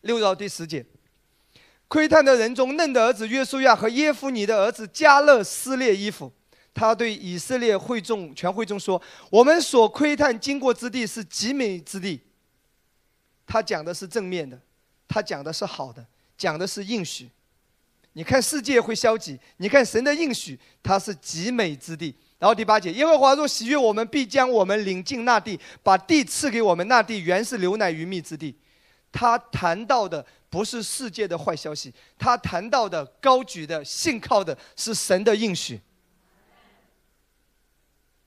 [0.03, 0.85] 六到第十节。
[1.89, 6.33] 窥探的人中，嫩的儿子约书亚和耶夫尼的儿子加勒撕裂衣服。
[6.75, 12.21] 他对以色列会众全会众说：“我们所窥探经过之地是极美之地。”
[13.45, 14.61] 他讲的是正面的，
[15.09, 16.07] 他讲的是好的，
[16.37, 17.29] 讲的是应许。
[18.19, 22.13] 你看世界会消极，你看神的应许，它是极美之地。
[22.41, 26.89] 然后第八节，耶和华若喜悦我们，必将我们领进那地，把地赐给我们。
[26.89, 28.53] 那地原是牛奶与蜜之地。
[29.13, 35.81] 他谈到的不是世界的坏消息，他谈到的高举的信靠的是神的应许。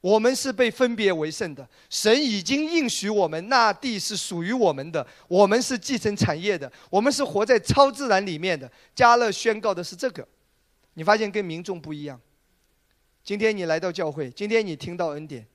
[0.02, 8.70] 我们是被分别为圣的，神已经应许我们，那地是属于我们的，我们是继承产业的，我们是活在超自然里面的。
[8.96, 10.28] 加勒宣告的是这个，
[10.96, 12.20] 你发现跟民众不一样。
[13.24, 15.46] 今天你来到教会，今天你听到恩典，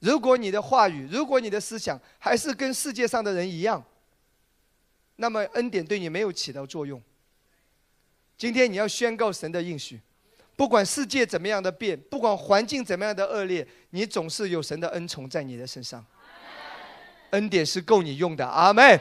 [0.00, 3.82] 如果你的话语，如果你的思想还是跟世界上的人一样，
[5.16, 7.02] 那么恩典对你没有起到作用。
[8.36, 9.98] 今天你要宣告神的应许。
[10.58, 16.04] 不管世界怎么样的变，不管环境怎么样的恶劣，你总是有神的恩宠在你的身上。
[17.30, 19.00] 恩典是够你用的，阿门。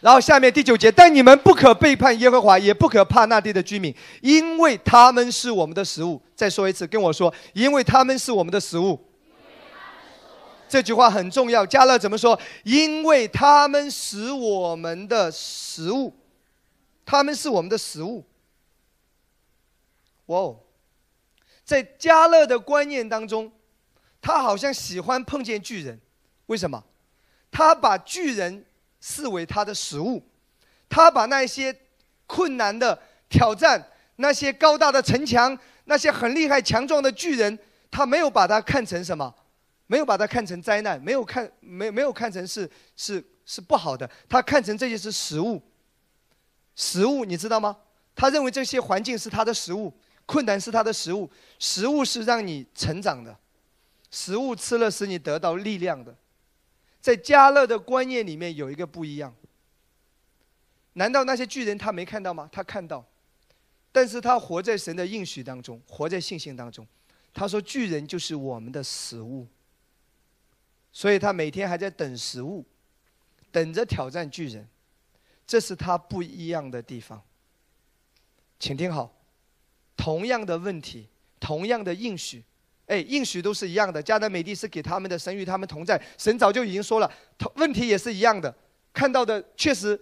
[0.00, 6.22] 然后下面第九节，但你们不可背叛耶和华，也不可怕那地的居民，因为他们是我们的食物。
[6.36, 8.96] 再说一次，跟我说，因为他们是我们的食物。
[10.68, 11.66] 这句话很重要。
[11.66, 12.38] 加勒怎么说？
[12.62, 16.14] 因为他们使我们的食物，
[17.04, 18.24] 他们是我们的食物。
[20.26, 20.60] 哇哦，
[21.64, 23.52] 在加勒的观念当中，
[24.20, 26.00] 他好像喜欢碰见巨人，
[26.46, 26.82] 为什么？
[27.50, 28.64] 他把巨人
[29.00, 30.22] 视为他的食物，
[30.88, 31.76] 他把那些
[32.26, 32.98] 困难的
[33.28, 37.58] 挑战、那些高大的城墙、那些很厉害强壮的巨人，
[37.90, 39.32] 他没有把它看成什么，
[39.86, 45.62] 没有把它看成灾难，没有看没没有看成是是是不好的，他看成这些是食物，
[46.74, 47.76] 食物你知道吗？
[48.16, 49.92] 他认为这些环境是他的食物。
[50.26, 53.36] 困难是他的食物，食物是让你成长的，
[54.10, 56.14] 食物吃了使你得到力量的。
[57.00, 59.34] 在加勒的观念里面有一个不一样。
[60.94, 62.48] 难道那些巨人他没看到吗？
[62.50, 63.04] 他看到，
[63.92, 66.86] 但是他活在神的应许当中，活在信心当中。
[67.34, 69.46] 他说巨人就是我们的食物，
[70.92, 72.64] 所以他每天还在等食物，
[73.52, 74.66] 等着挑战巨人。
[75.46, 77.20] 这是他不一样的地方。
[78.58, 79.13] 请听好。
[79.96, 81.08] 同样的问题，
[81.40, 82.42] 同样的应许，
[82.86, 84.02] 哎，应许都是一样的。
[84.02, 86.00] 迦南美地是给他们的，神与他们同在。
[86.18, 87.10] 神早就已经说了，
[87.56, 88.54] 问题也是一样的。
[88.92, 90.00] 看到的确实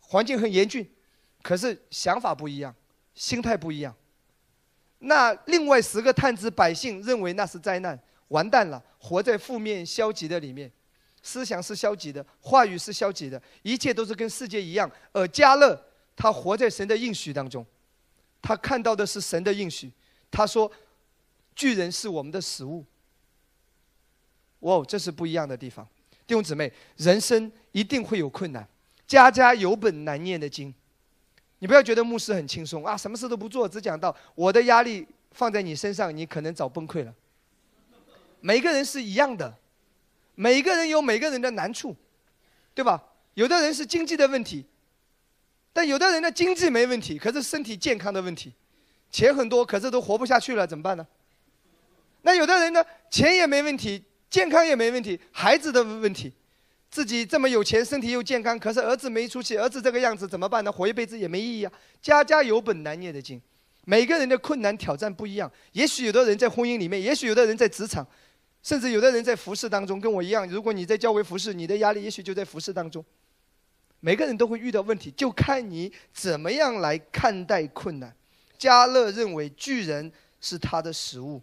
[0.00, 0.88] 环境很严峻，
[1.42, 2.74] 可是想法不一样，
[3.14, 3.94] 心态不一样。
[5.00, 7.98] 那另外十个探子百姓认为那是灾难，
[8.28, 10.70] 完蛋了，活在负面消极的里面，
[11.22, 14.88] 思想是消极的，话语是消极的，一切都是跟世界一样。
[15.12, 15.76] 而加勒
[16.14, 17.66] 他活在神的应许当中。
[18.42, 19.90] 他看到的是神的应许，
[20.30, 20.70] 他说
[21.54, 22.84] ：“巨人是我们的食物。”
[24.60, 25.86] 哇，这是不一样的地方。
[26.26, 28.66] 弟兄姊妹，人生一定会有困难，
[29.06, 30.74] 家家有本难念的经。
[31.60, 37.14] 你不要觉得牧师很轻松啊，什么事都不做，只讲到我的压力放在你身上，你可能早崩溃了。
[38.40, 39.56] 每个人是一样的，
[40.34, 41.94] 每个人有每个人的难处，
[42.74, 43.00] 对吧？
[43.34, 44.66] 有的人是经济的问题。
[45.72, 48.52] 但有的人的经济没问题，可是身体健康的问题，
[49.10, 51.06] 钱很多，可是都活不下去了，怎么办呢？
[52.22, 56.32] 那有的人呢，钱也没问题，健康也没问题，孩子的问题，
[56.90, 60.70] 自己这么有钱，身体又健康，可是儿子没出息，儿子这个样子怎么办呢？
[60.70, 61.72] 活一辈子也没意义啊！
[62.00, 63.40] 家家有本难念的经，
[63.86, 65.50] 每个人的困难挑战不一样。
[65.72, 68.06] 也许有的人在婚姻里面，也许有的人在职场，
[68.62, 70.48] 甚至有的人在服饰当中，跟我一样。
[70.48, 73.04] 如果你在教会服饰，你的压力也许就在服饰当中。
[74.04, 78.12] 每个人都会遇到问题，就看你怎么样来看待困难。
[78.58, 81.40] 加勒认为巨人是他的食物，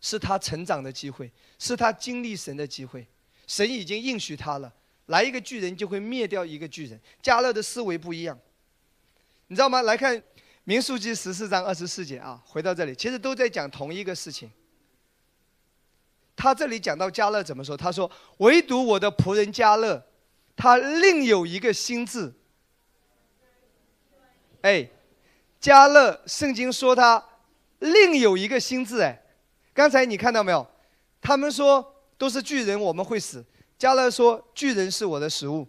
[0.00, 3.06] 是他成长的机会，是他经历神的机会。
[3.46, 4.72] 神已经应许他了，
[5.06, 7.00] 来一个巨人就会灭掉一个巨人。
[7.22, 8.36] 加勒的思维不一样，
[9.46, 9.82] 你知道吗？
[9.82, 10.20] 来看
[10.64, 14.50] 民数记十四章二十四节啊，回到这里，其实都在讲同一个事情。
[16.34, 17.76] 他这里讲到加勒怎么说？
[17.76, 20.04] 他说：“唯独我的仆人加勒。”
[20.56, 22.34] 他另有一个心字，
[24.60, 24.88] 哎，
[25.60, 27.24] 加勒圣经说他
[27.80, 29.22] 另有一个心字，哎，
[29.72, 30.66] 刚才你看到没有？
[31.20, 33.44] 他们说都是巨人，我们会死。
[33.78, 35.66] 加勒说巨人是我的食物。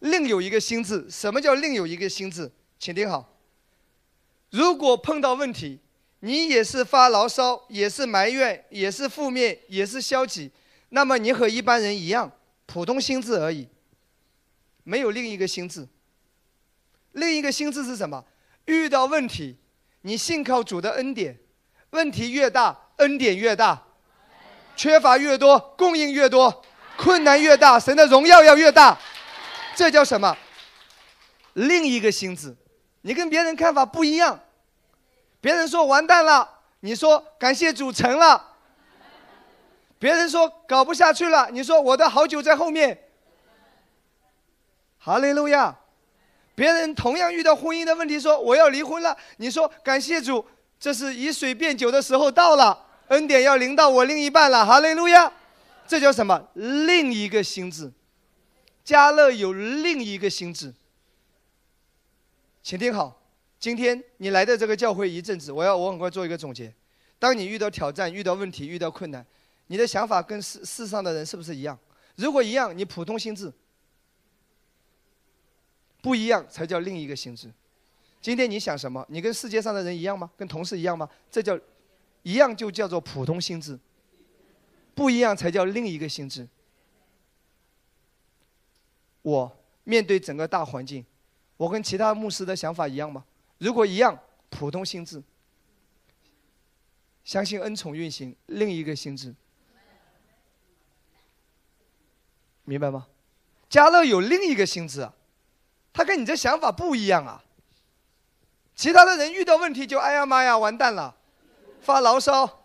[0.00, 2.52] 另有一个心字，什么叫另有一个心字？
[2.78, 3.36] 请听好。
[4.50, 5.80] 如果碰到问题，
[6.20, 10.50] 你也是发牢骚，也是埋怨，也是负面，也是消极，
[10.88, 12.32] 那么你和一般人一样。
[12.68, 13.66] 普通心智而已，
[14.84, 15.88] 没有另一个心智。
[17.12, 18.22] 另一个心智是什么？
[18.66, 19.56] 遇到问题，
[20.02, 21.38] 你信靠主的恩典，
[21.90, 23.74] 问题越大，恩典越大；
[24.76, 26.62] 缺乏越多，供应越多；
[26.98, 28.98] 困难越大，神的荣耀要越大。
[29.74, 30.36] 这叫什么？
[31.54, 32.54] 另一个心智。
[33.00, 34.38] 你跟别人看法不一样，
[35.40, 38.47] 别人说完蛋了，你说感谢主成了；
[39.98, 42.98] 别人说搞不下去了，你说我的好酒在后面。
[44.98, 45.76] 哈利路亚！
[46.54, 50.44] 别人同样遇到婚姻的问题，说我要离婚了，你说感谢主，
[50.78, 54.66] 这是以水变酒的时候到了，恩典要临到我另一半了。
[54.66, 55.32] 哈利路亚！
[55.86, 56.48] 这叫什么？
[56.54, 57.92] 另一个心智。
[58.84, 60.74] 加勒有另一个心智。
[62.62, 63.20] 请听好，
[63.58, 66.72] 今天你来的这个教会一阵子，我要我很快做一个总结。
[67.18, 69.24] 当你遇到挑战、遇到问题、遇到困难，
[69.68, 71.78] 你的想法跟世世上的人是不是一样？
[72.16, 73.48] 如果一样，你普通心智；
[76.02, 77.50] 不一样才叫另一个心智。
[78.20, 79.06] 今天你想什么？
[79.08, 80.28] 你跟世界上的人一样吗？
[80.36, 81.08] 跟同事一样吗？
[81.30, 81.58] 这叫
[82.24, 83.78] 一样就叫做普通心智，
[84.94, 86.48] 不一样才叫另一个心智。
[89.22, 91.04] 我面对整个大环境。
[91.56, 93.24] 我跟其他牧师的想法一样吗？
[93.58, 95.22] 如果一样，普通心智，
[97.24, 99.34] 相信恩宠运行，另一个心智，
[102.68, 103.06] 明白吗？
[103.70, 105.08] 加勒有另一个心智，
[105.90, 107.42] 他跟你这想法不一样啊。
[108.74, 111.16] 其他的人遇到问题就哎呀妈呀完蛋了，
[111.80, 112.62] 发牢骚、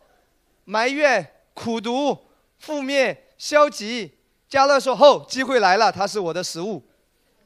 [0.66, 2.18] 埋怨、苦读、
[2.60, 4.12] 负面、消极。
[4.49, 6.84] 加勒说：“后机会来了，他是我的食物。”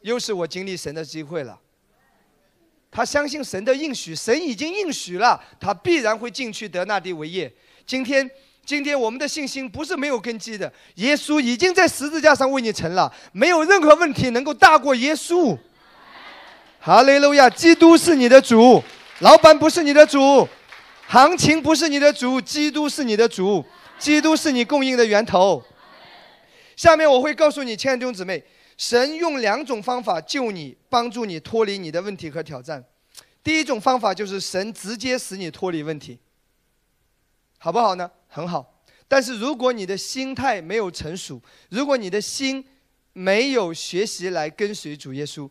[0.01, 1.59] 又是我经历神的机会了。
[2.89, 7.53] 他相信神的应许，神已经应许了，他必然会进去得那地为业。
[7.85, 8.29] 今天，
[8.67, 10.71] 今天我们的信心不是没有根基的。
[10.95, 15.57] 耶稣已经在十字架上为你成了，没有任何问题能够大过耶稣。
[16.77, 17.49] 哈利路亚！
[17.49, 18.83] 基督是你的主，
[19.19, 20.45] 老板不是你的主，
[21.07, 23.63] 行情不是你的主，基督是你的主，
[23.97, 25.63] 基督是你供应的源头。
[26.75, 28.43] 下面我会告诉你，亲爱的弟兄姊妹。
[28.75, 32.83] 神用两种方法救你，帮助你脱离你的问题和挑战。
[33.41, 36.19] 第一种方法就是神直接使你脱离问题，
[37.57, 38.11] 好不好呢？
[38.37, 38.83] 很好。
[39.07, 42.63] 但是如果你的心态没有成熟，如果你的心
[43.13, 45.49] 没有学习来跟随主耶稣，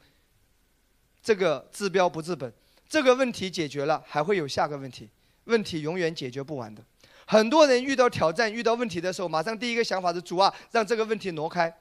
[1.21, 2.53] 这个治标不治本。
[2.89, 5.11] 这个问题解决了，还会有下个问题，
[5.45, 6.81] 问题永远解决不完的。
[7.27, 11.77] 很多人遇到挑战、遇到问题的时候，马上第一个想法是：主啊，让这个问题挪开。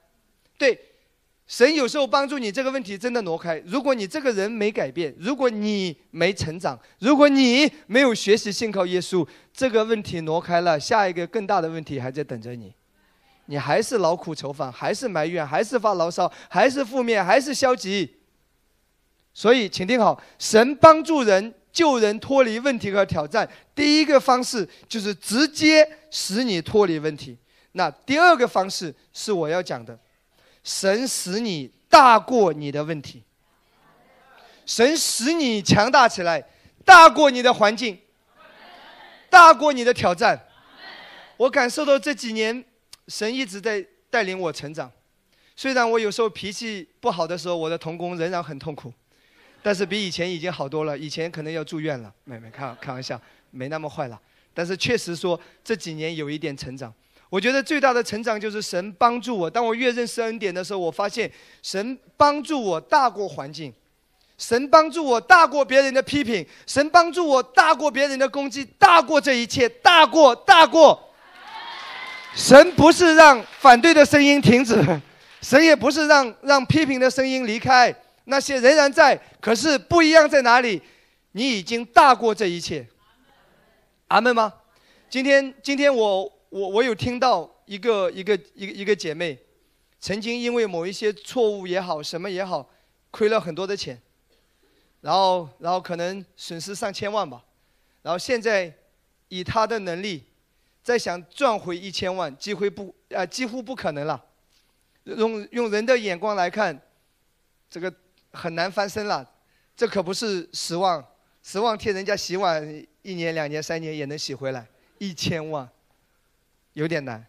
[0.58, 0.76] 对。
[1.46, 3.62] 神有时候帮助你这个问题真的挪开。
[3.66, 12.74] 如果你这个人没改变，如果你没成长，如果你没有学习信靠耶稣，这个问题挪开了，下一个更大的问题还在等着你。
[13.46, 18.16] 你还是劳苦愁烦，还是埋怨，还是发牢骚，还是负面，还是消极。
[19.32, 27.38] 所以，请听好：神帮助人、救人脱离问题和挑战，第一个方式就是直接使你脱离问题。
[27.72, 29.96] 那第二个方式是我要讲的。
[30.66, 33.22] 神使你大过你的问题，
[34.66, 36.44] 神使你强大起来，
[36.84, 37.96] 大过你的环境，
[39.30, 40.48] 大过你的挑战。
[41.36, 42.64] 我感受到这几年，
[43.06, 44.90] 神一直在带领我成长。
[45.54, 48.92] 虽然我有时候脾气不好的时候，我的童工仍然很痛苦，
[49.62, 50.98] 但是比以前已经好多了。
[50.98, 53.20] 以前可能要住院了，没没开开玩笑，
[53.52, 54.20] 没那么坏了。
[54.52, 56.92] 但是确实说这几年有一点成长。
[57.28, 59.50] 我觉得最大的成长就是神帮助我。
[59.50, 63.74] 当我越认识恩典的时候，我发现神帮助我大过环境，
[64.38, 71.02] 神帮助我大过别人的批评，神帮助我大过别人的攻击，大过这一切，大过大过。
[72.32, 74.80] 神不是让反对的声音停止，
[75.42, 77.92] 神也不是让让批评的声音离开，
[78.26, 79.20] 那些仍然在。
[79.40, 80.80] 可是不一样在哪里？
[81.32, 82.86] 你已经大过这一切。
[84.06, 84.52] 阿门吗？
[85.10, 86.32] 今天今天我。
[86.56, 89.38] 我我有听到一个一个一个一个姐妹，
[90.00, 92.66] 曾经因为某一些错误也好，什么也好，
[93.10, 94.00] 亏了很多的钱，
[95.02, 97.44] 然后然后可能损失上千万吧，
[98.00, 98.72] 然后现在
[99.28, 100.24] 以她的能力，
[100.82, 104.24] 再想赚回一千万，几乎不啊几乎不可能了。
[105.04, 106.80] 用用人的眼光来看，
[107.68, 107.92] 这个
[108.32, 109.30] 很难翻身了。
[109.76, 111.04] 这可不是十万，
[111.42, 114.66] 十万替人家洗碗，一年两年三年也能洗回来
[114.96, 115.68] 一千万。
[116.76, 117.26] 有点难，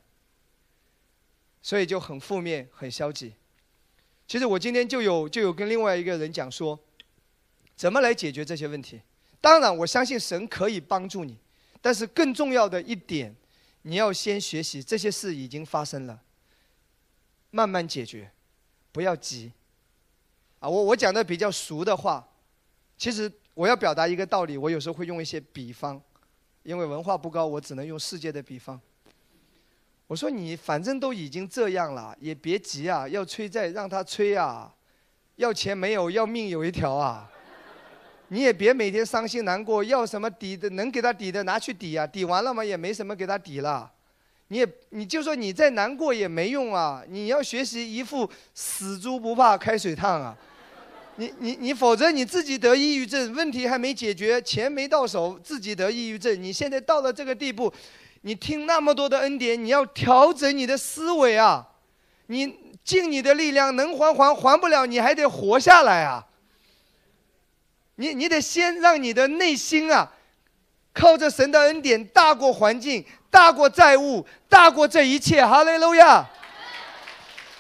[1.62, 3.34] 所以就很负面、很消极。
[4.28, 6.78] 其实我今天就有就有跟另外一个人讲说，
[7.74, 9.02] 怎么来解决这些问题？
[9.40, 11.38] 当然，我相信神可以帮助你，
[11.82, 13.34] 但是更重要的一点，
[13.84, 16.22] 你要先学习这些事已经发生了，
[17.50, 18.30] 慢慢解决，
[18.92, 19.54] 不要急。
[20.60, 22.28] 啊，我我讲的比较俗的话，
[22.98, 26.02] 其实我要表达一个道理，我有时候会用一些比方，
[26.64, 28.78] 因为文化不高，我只能用世界的比方。
[30.08, 34.74] 我说你反正都已经这样了，也别急啊，要催债让他催啊，
[35.36, 37.30] 要钱没有，要命有一条啊。
[38.30, 43.92] 你也别每天伤心难过，要什么抵的能给他抵的拿去抵啊，抵完了嘛也没什么给他抵了。
[44.48, 50.38] 你也你就说你再难过也没用啊，你要学习一副死猪不怕开水烫啊。
[51.18, 56.42] 你你你，否则你自己得抑郁症，问题还没解决，钱没到手，自己得抑郁症。
[56.42, 57.74] 你现在到了这个地步，
[58.28, 61.66] 你听那么多的恩典，你要调整你的思维啊！
[62.26, 66.26] 你尽你的力量，能还还，还不了你还得活下来啊！
[67.96, 70.12] 你你得先让你的内心啊，
[70.92, 75.46] 靠着神的恩典大过环境，大过债务，大过这一切。
[75.46, 76.28] 哈利路亚！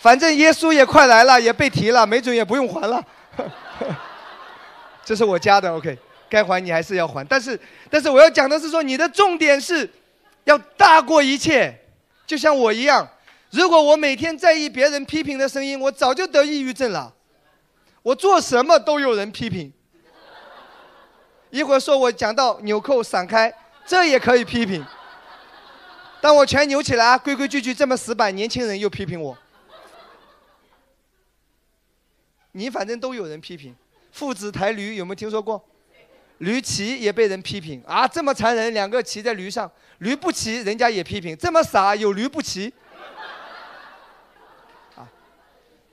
[0.02, 3.02] 反正耶稣也快来了，也被提了，没准也不用还了。
[5.06, 5.98] 这是我家的，OK，
[6.30, 7.58] 该还你还是要还，但是，
[7.90, 9.90] 但是我要讲的是说，你的重点是，
[10.48, 11.78] 要大过一切，
[12.26, 13.06] 就像我一样，
[13.50, 17.14] 如果我每天在意别人批评的声音，我早就得抑郁症了，
[18.02, 19.74] 我做什么都有人批评，
[21.50, 23.54] 一会儿说我讲到纽扣散开，
[23.86, 24.86] 这也可以批评，
[26.22, 29.38] 当我全扭起来，规规矩矩这么死板，年轻人又批评我。
[32.54, 33.76] 你反正都有人批评，
[34.14, 35.62] 父子抬驴有没有听说过？
[36.40, 39.70] 驴骑也被人批评啊，这么残忍，两个骑在驴上，
[40.00, 42.72] 驴不骑，人家也批评，这么傻，有驴不骑。
[44.96, 45.08] 啊，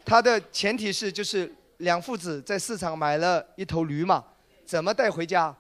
[0.04, 4.22] 他的前提是就是两父子在市场买了一头驴嘛，
[4.66, 5.54] 怎么带回家？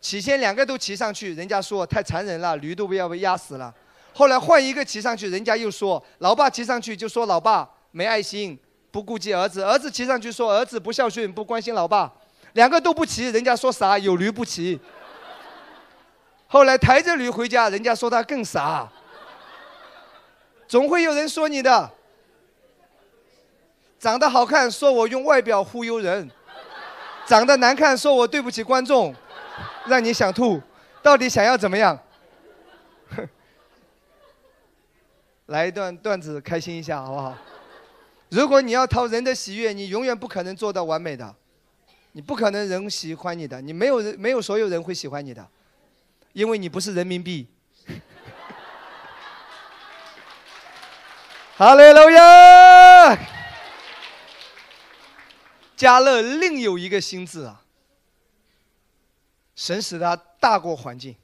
[0.00, 3.72] 起先两个都骑上去，人家说太残忍了，驴都不要被压死了。
[4.12, 8.58] 后来换一个骑上去，人家又说老爸骑上去就说老爸没爱心。
[8.90, 12.12] 不顾及儿子，儿子骑上去说儿子不孝顺，不关心老爸，
[12.54, 14.80] 两个都不骑，人家说傻，有驴不骑。
[16.46, 18.88] 后来抬着驴回家，人家说他更傻。
[20.66, 21.90] 总会有人说你的，
[23.98, 26.30] 长得好看说我用外表忽悠人，
[27.26, 29.14] 长得难看说我对不起观众，
[29.86, 30.60] 让你想吐，
[31.02, 31.98] 到底想要怎么样？
[35.46, 37.36] 来一段段子开心一下好不好？
[38.30, 41.34] 如果你要讨人的喜悦，你永远不可能做到完美的，
[42.16, 45.44] 你不可能人喜欢你的，你没有人没有所有人会喜欢你的，
[46.32, 47.48] 因为你不是人民币。
[51.58, 53.18] 哈利路亚！
[55.76, 57.62] 加勒另有一个心智啊，
[59.56, 61.16] 神使他大过环境，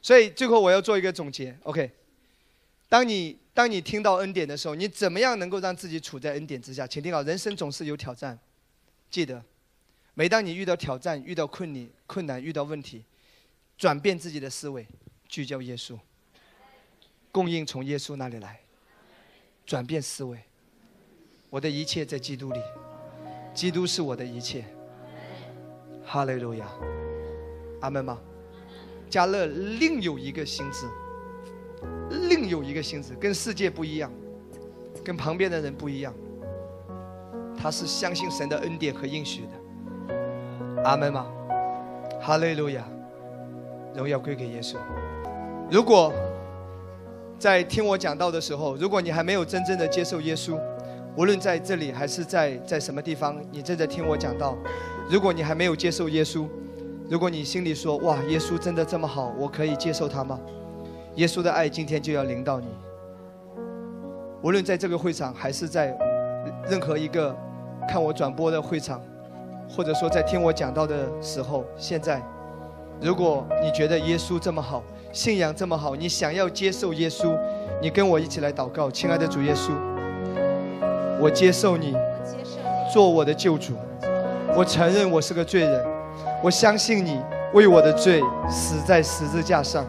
[0.00, 1.90] 所以最后我要做一个总结，OK？
[2.88, 3.38] 当你。
[3.52, 6.86] 当你听到恩典的时候，你怎么样能够让自己处在恩典之下？
[6.86, 8.38] 请听好，人生总是有挑战，
[9.10, 9.44] 记得，
[10.14, 13.04] 每当你遇到挑战、遇到困难、困难、遇到问题，
[13.76, 14.86] 转变自己的思维，
[15.28, 15.98] 聚焦耶稣，
[17.32, 18.60] 供应从耶稣那里来，
[19.64, 20.38] 转变思维，
[21.48, 22.60] 我的一切在基督里，
[23.54, 24.64] 基督是我的一切，
[26.04, 26.68] 哈利路亚，
[27.80, 28.20] 阿门吗？
[29.08, 30.86] 加勒另有一个心智。
[32.28, 34.12] 另有一个心思，跟世界不一样，
[35.02, 36.12] 跟旁边的人不一样。
[37.56, 39.59] 他是相信神的恩典和应许的。
[40.84, 41.26] 阿门吗？
[42.20, 42.82] 哈利路亚，
[43.94, 44.76] 荣耀归给耶稣。
[45.70, 46.12] 如果
[47.38, 50.58] 在听我讲道的时候，如果你还没有真正的接受耶稣，
[51.16, 54.56] 无论在这里还是在在什么地方，你正在听我讲道，
[55.10, 56.46] 如果你还没有接受耶稣，
[57.10, 60.40] 如果你心里说哇，耶稣真的这么好，我可以接受他吗？
[61.16, 62.68] 耶稣的爱今天就要临到你。
[64.42, 65.94] 无论在这个会场，还是在
[66.68, 67.36] 任何一个
[67.86, 69.00] 看我转播的会场，
[69.74, 72.20] 或者说在听我讲到的时候，现在，
[73.00, 74.82] 如果你觉得耶稣这么好，
[75.12, 77.36] 信仰这么好，你想要接受耶稣，
[77.80, 79.70] 你跟我一起来祷告，亲爱的主耶稣，
[81.20, 81.94] 我接受你，
[82.92, 83.74] 做我的救主，
[84.56, 85.86] 我承认我是个罪人，
[86.42, 87.20] 我相信你
[87.54, 89.84] 为我的罪死在十字架上。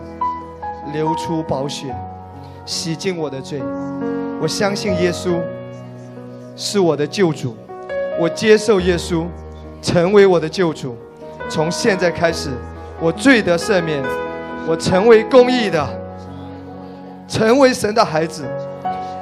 [0.93, 1.95] 流出宝血，
[2.65, 3.61] 洗净我的罪。
[4.41, 5.39] 我相信耶稣
[6.55, 7.55] 是我的救主，
[8.19, 9.25] 我接受耶稣
[9.81, 10.95] 成为我的救主。
[11.49, 12.49] 从现在开始，
[12.99, 14.01] 我罪得赦免，
[14.67, 15.85] 我成为公义的，
[17.27, 18.45] 成为神的孩子。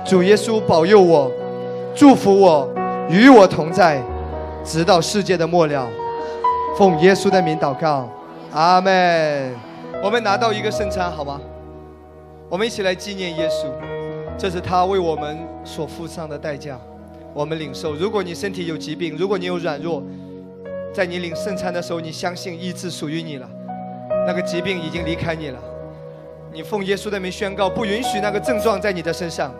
[0.05, 1.31] 主耶稣保佑我，
[1.95, 2.67] 祝福我，
[3.09, 4.01] 与我同在，
[4.63, 5.87] 直到世界的末了。
[6.77, 8.09] 奉耶稣的名祷告，
[8.51, 9.55] 阿门。
[10.03, 11.39] 我们拿到一个圣餐，好吗？
[12.49, 13.67] 我们一起来纪念耶稣，
[14.37, 16.77] 这是他为我们所付上的代价。
[17.33, 17.93] 我们领受。
[17.93, 20.01] 如果你身体有疾病，如果你有软弱，
[20.93, 23.47] 在你领圣餐的时候，你相信医治属于你了，
[24.25, 25.59] 那个疾病已经离开你了。
[26.51, 29.53] 你奉耶稣的名宣告，不允许那个症状在你的身上。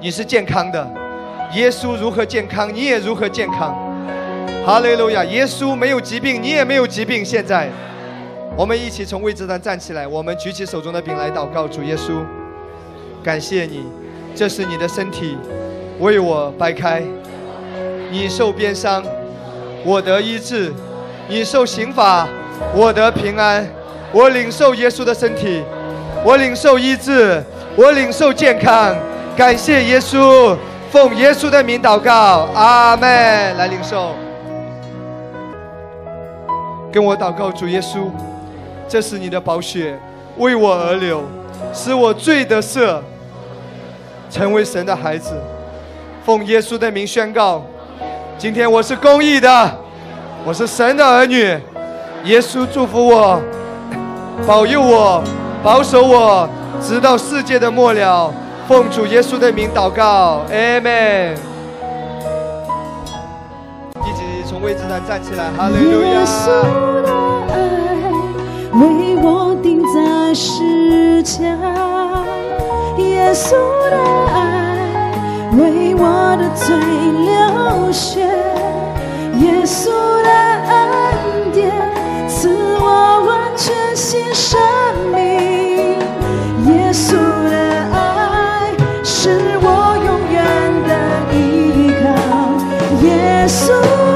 [0.00, 0.86] 你是健康的，
[1.54, 3.74] 耶稣如何健康，你也如何健康。
[4.66, 5.24] 哈利路亚！
[5.24, 7.24] 耶稣没有疾病，你也没有疾病。
[7.24, 7.70] 现在，
[8.56, 12.20] 我们一起从位置上站起来，我们举起手中的饼来祷告主耶稣，
[13.22, 13.84] 感谢你，
[14.34, 15.38] 这是你的身体，
[16.00, 17.02] 为我掰开，
[18.10, 19.02] 你受鞭伤，
[19.86, 20.72] 我得医治；
[21.28, 22.26] 你受刑罚，
[22.74, 23.64] 我得平安。
[24.12, 25.62] 我领受耶稣的身体，
[26.24, 27.40] 我领受医治，
[27.76, 28.96] 我领受健康。
[29.36, 30.56] 感谢耶稣，
[30.90, 33.56] 奉耶稣的名祷告，阿门。
[33.56, 34.10] 来领受，
[36.90, 38.10] 跟我祷告，主耶稣，
[38.88, 39.96] 这是你的宝血，
[40.38, 41.22] 为我而流，
[41.72, 42.98] 使我罪得赦，
[44.30, 45.34] 成为神的孩子。
[46.24, 47.64] 奉耶稣的名宣告，
[48.38, 49.78] 今天我是公义的，
[50.44, 51.58] 我是神的儿女。
[52.24, 53.40] 耶稣祝福我。
[54.46, 55.24] 保佑我，
[55.62, 56.46] 保守我，
[56.82, 58.30] 直到世界的末了。
[58.68, 61.34] 奉主耶稣的名祷告，阿门。
[64.04, 66.08] 一起从位置上站起来，哈利路亚。
[66.10, 66.44] 耶稣
[67.02, 67.08] 的
[67.54, 67.56] 爱
[68.74, 71.40] 为我钉在十架，
[72.98, 73.52] 耶稣
[73.90, 73.96] 的
[74.34, 74.65] 爱
[75.56, 78.20] 为我的罪流血，
[79.40, 79.88] 耶稣
[80.22, 80.28] 的
[80.68, 81.72] 恩典
[82.28, 84.60] 赐我完全新生
[85.14, 85.98] 命，
[86.66, 87.16] 耶稣
[87.48, 87.56] 的
[87.90, 87.96] 爱
[89.02, 89.66] 是我
[90.04, 90.36] 永远
[90.86, 90.90] 的
[91.32, 92.04] 依靠，
[93.02, 93.08] 耶
[93.48, 93.64] 稣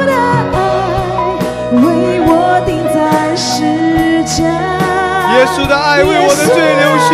[0.05, 0.13] 的
[0.53, 0.59] 爱
[1.73, 2.31] 为我
[2.67, 4.45] 钉在十架，
[5.33, 7.11] 耶稣的爱为我的罪流血，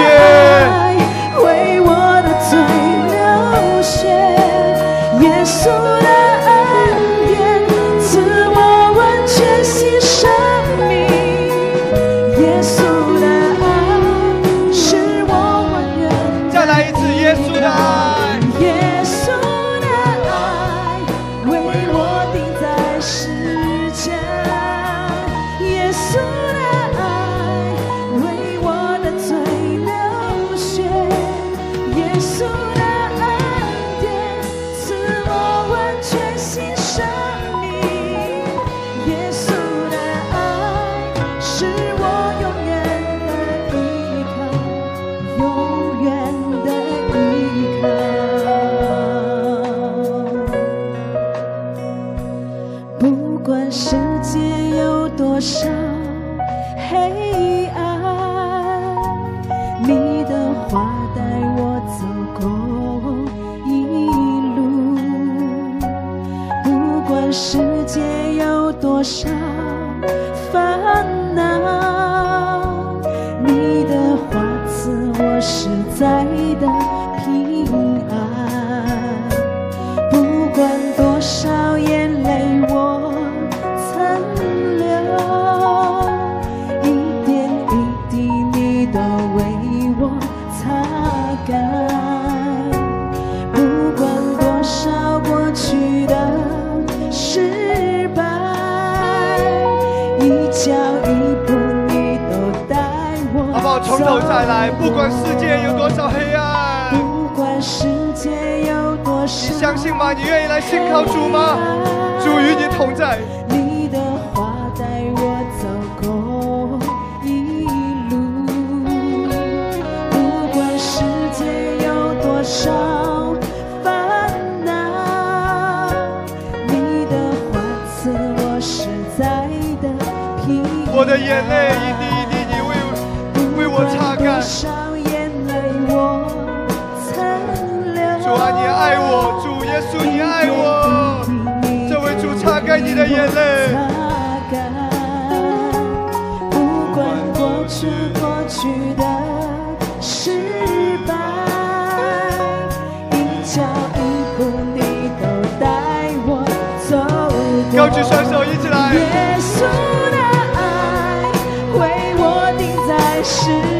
[163.26, 163.75] 是。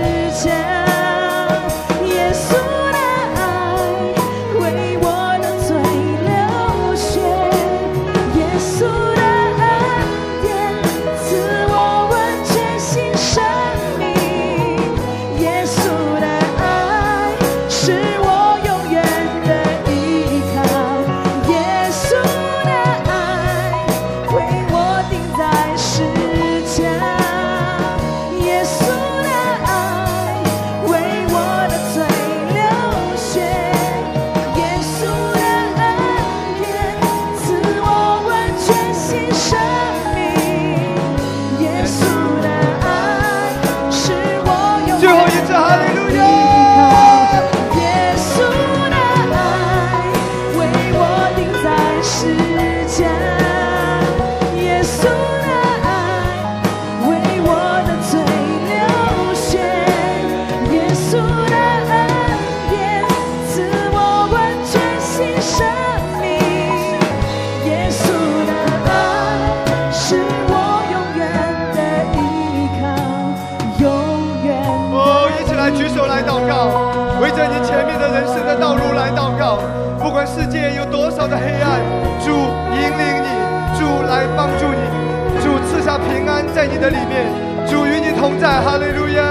[86.77, 87.25] 你的里面，
[87.67, 89.23] 主与你同在，哈利路亚！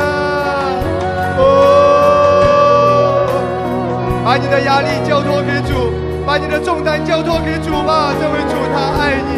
[1.38, 3.30] 哦，
[4.26, 5.94] 把你的压力交托给主，
[6.26, 9.38] 把你的重担交托给主吧，这位主他爱你，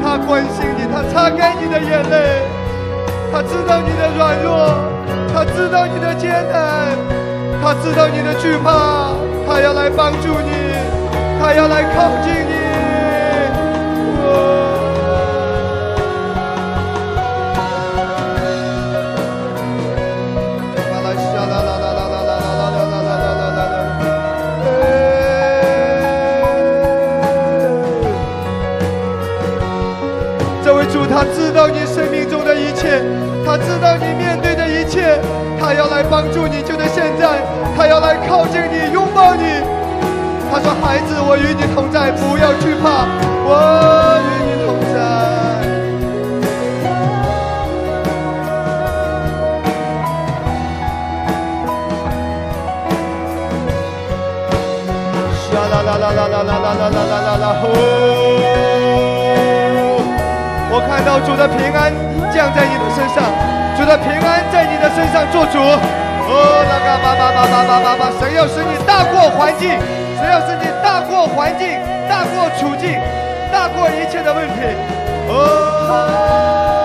[0.00, 2.46] 他关心你，他擦干你的眼泪，
[3.32, 4.70] 他知道你的软弱，
[5.34, 6.94] 他知道你的艰难，
[7.60, 9.10] 他知道你的惧怕，
[9.44, 10.54] 他要来帮助你，
[11.42, 12.49] 他要来靠近。
[33.44, 35.18] 他知道你面对的一切，
[35.60, 37.42] 他要来帮助你，就在现在，
[37.76, 39.42] 他要来靠近你，拥抱你。
[40.52, 43.06] 他说：“孩子，我与你同在，不要惧怕，
[43.46, 44.98] 我与你同在。”
[55.52, 57.44] 啦啦啦啦啦啦啦啦啦啦啦啦！
[57.62, 57.64] 吼！
[60.72, 61.90] 我看到主的平安
[62.30, 63.26] 降在你的身上，
[63.76, 65.58] 主的平安在你的身上做主。
[65.58, 69.68] 哦，那个叭叭叭叭叭叭叭，神要使你大过环境，
[70.16, 71.66] 神要使你大过环境，
[72.08, 73.00] 大过处境，
[73.50, 74.62] 大过一切的问题。
[75.28, 76.79] 哦。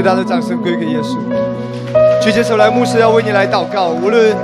[0.00, 1.18] 最大的掌声归给耶稣。
[2.22, 3.90] 举起手来，牧师要为你来祷告。
[3.90, 4.34] 无论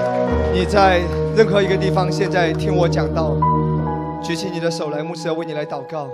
[0.53, 1.01] 你在
[1.35, 3.35] 任何一个地方，现在听我讲道，
[4.23, 6.09] 举起你的手来，牧师要为你来祷告。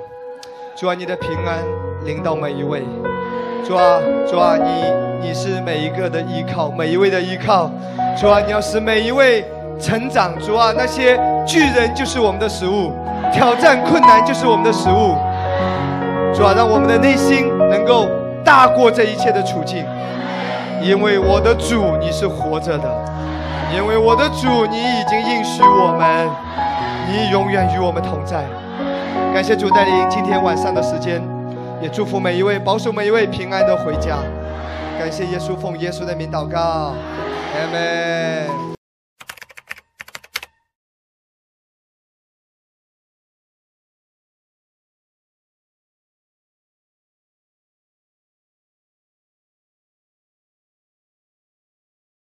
[0.77, 1.59] 主啊，你的平安
[2.05, 2.85] 临到每一位。
[3.67, 3.99] 主啊，
[4.31, 7.69] 主啊，你你是每一个的依靠，每一位的依靠。
[8.17, 9.45] 主啊，你要使每一位
[9.81, 10.31] 成长。
[10.39, 12.93] 主啊，那些巨人就是我们的食物，
[13.33, 15.17] 挑战困难就是我们的食物。
[16.33, 18.07] 主啊，让我们的内心能够
[18.45, 19.85] 大过这一切的处境，
[20.83, 22.89] 因为我的主你是活着的，
[23.75, 26.29] 因为我的主你已经应许我们，
[27.09, 28.45] 你永远与我们同在。
[29.33, 31.23] 感谢主带领今天晚上的时间，
[31.81, 34.19] 也祝福每一位，保守每一位平安的回家。
[34.99, 38.72] 感谢耶稣，奉耶稣的名祷告，阿门。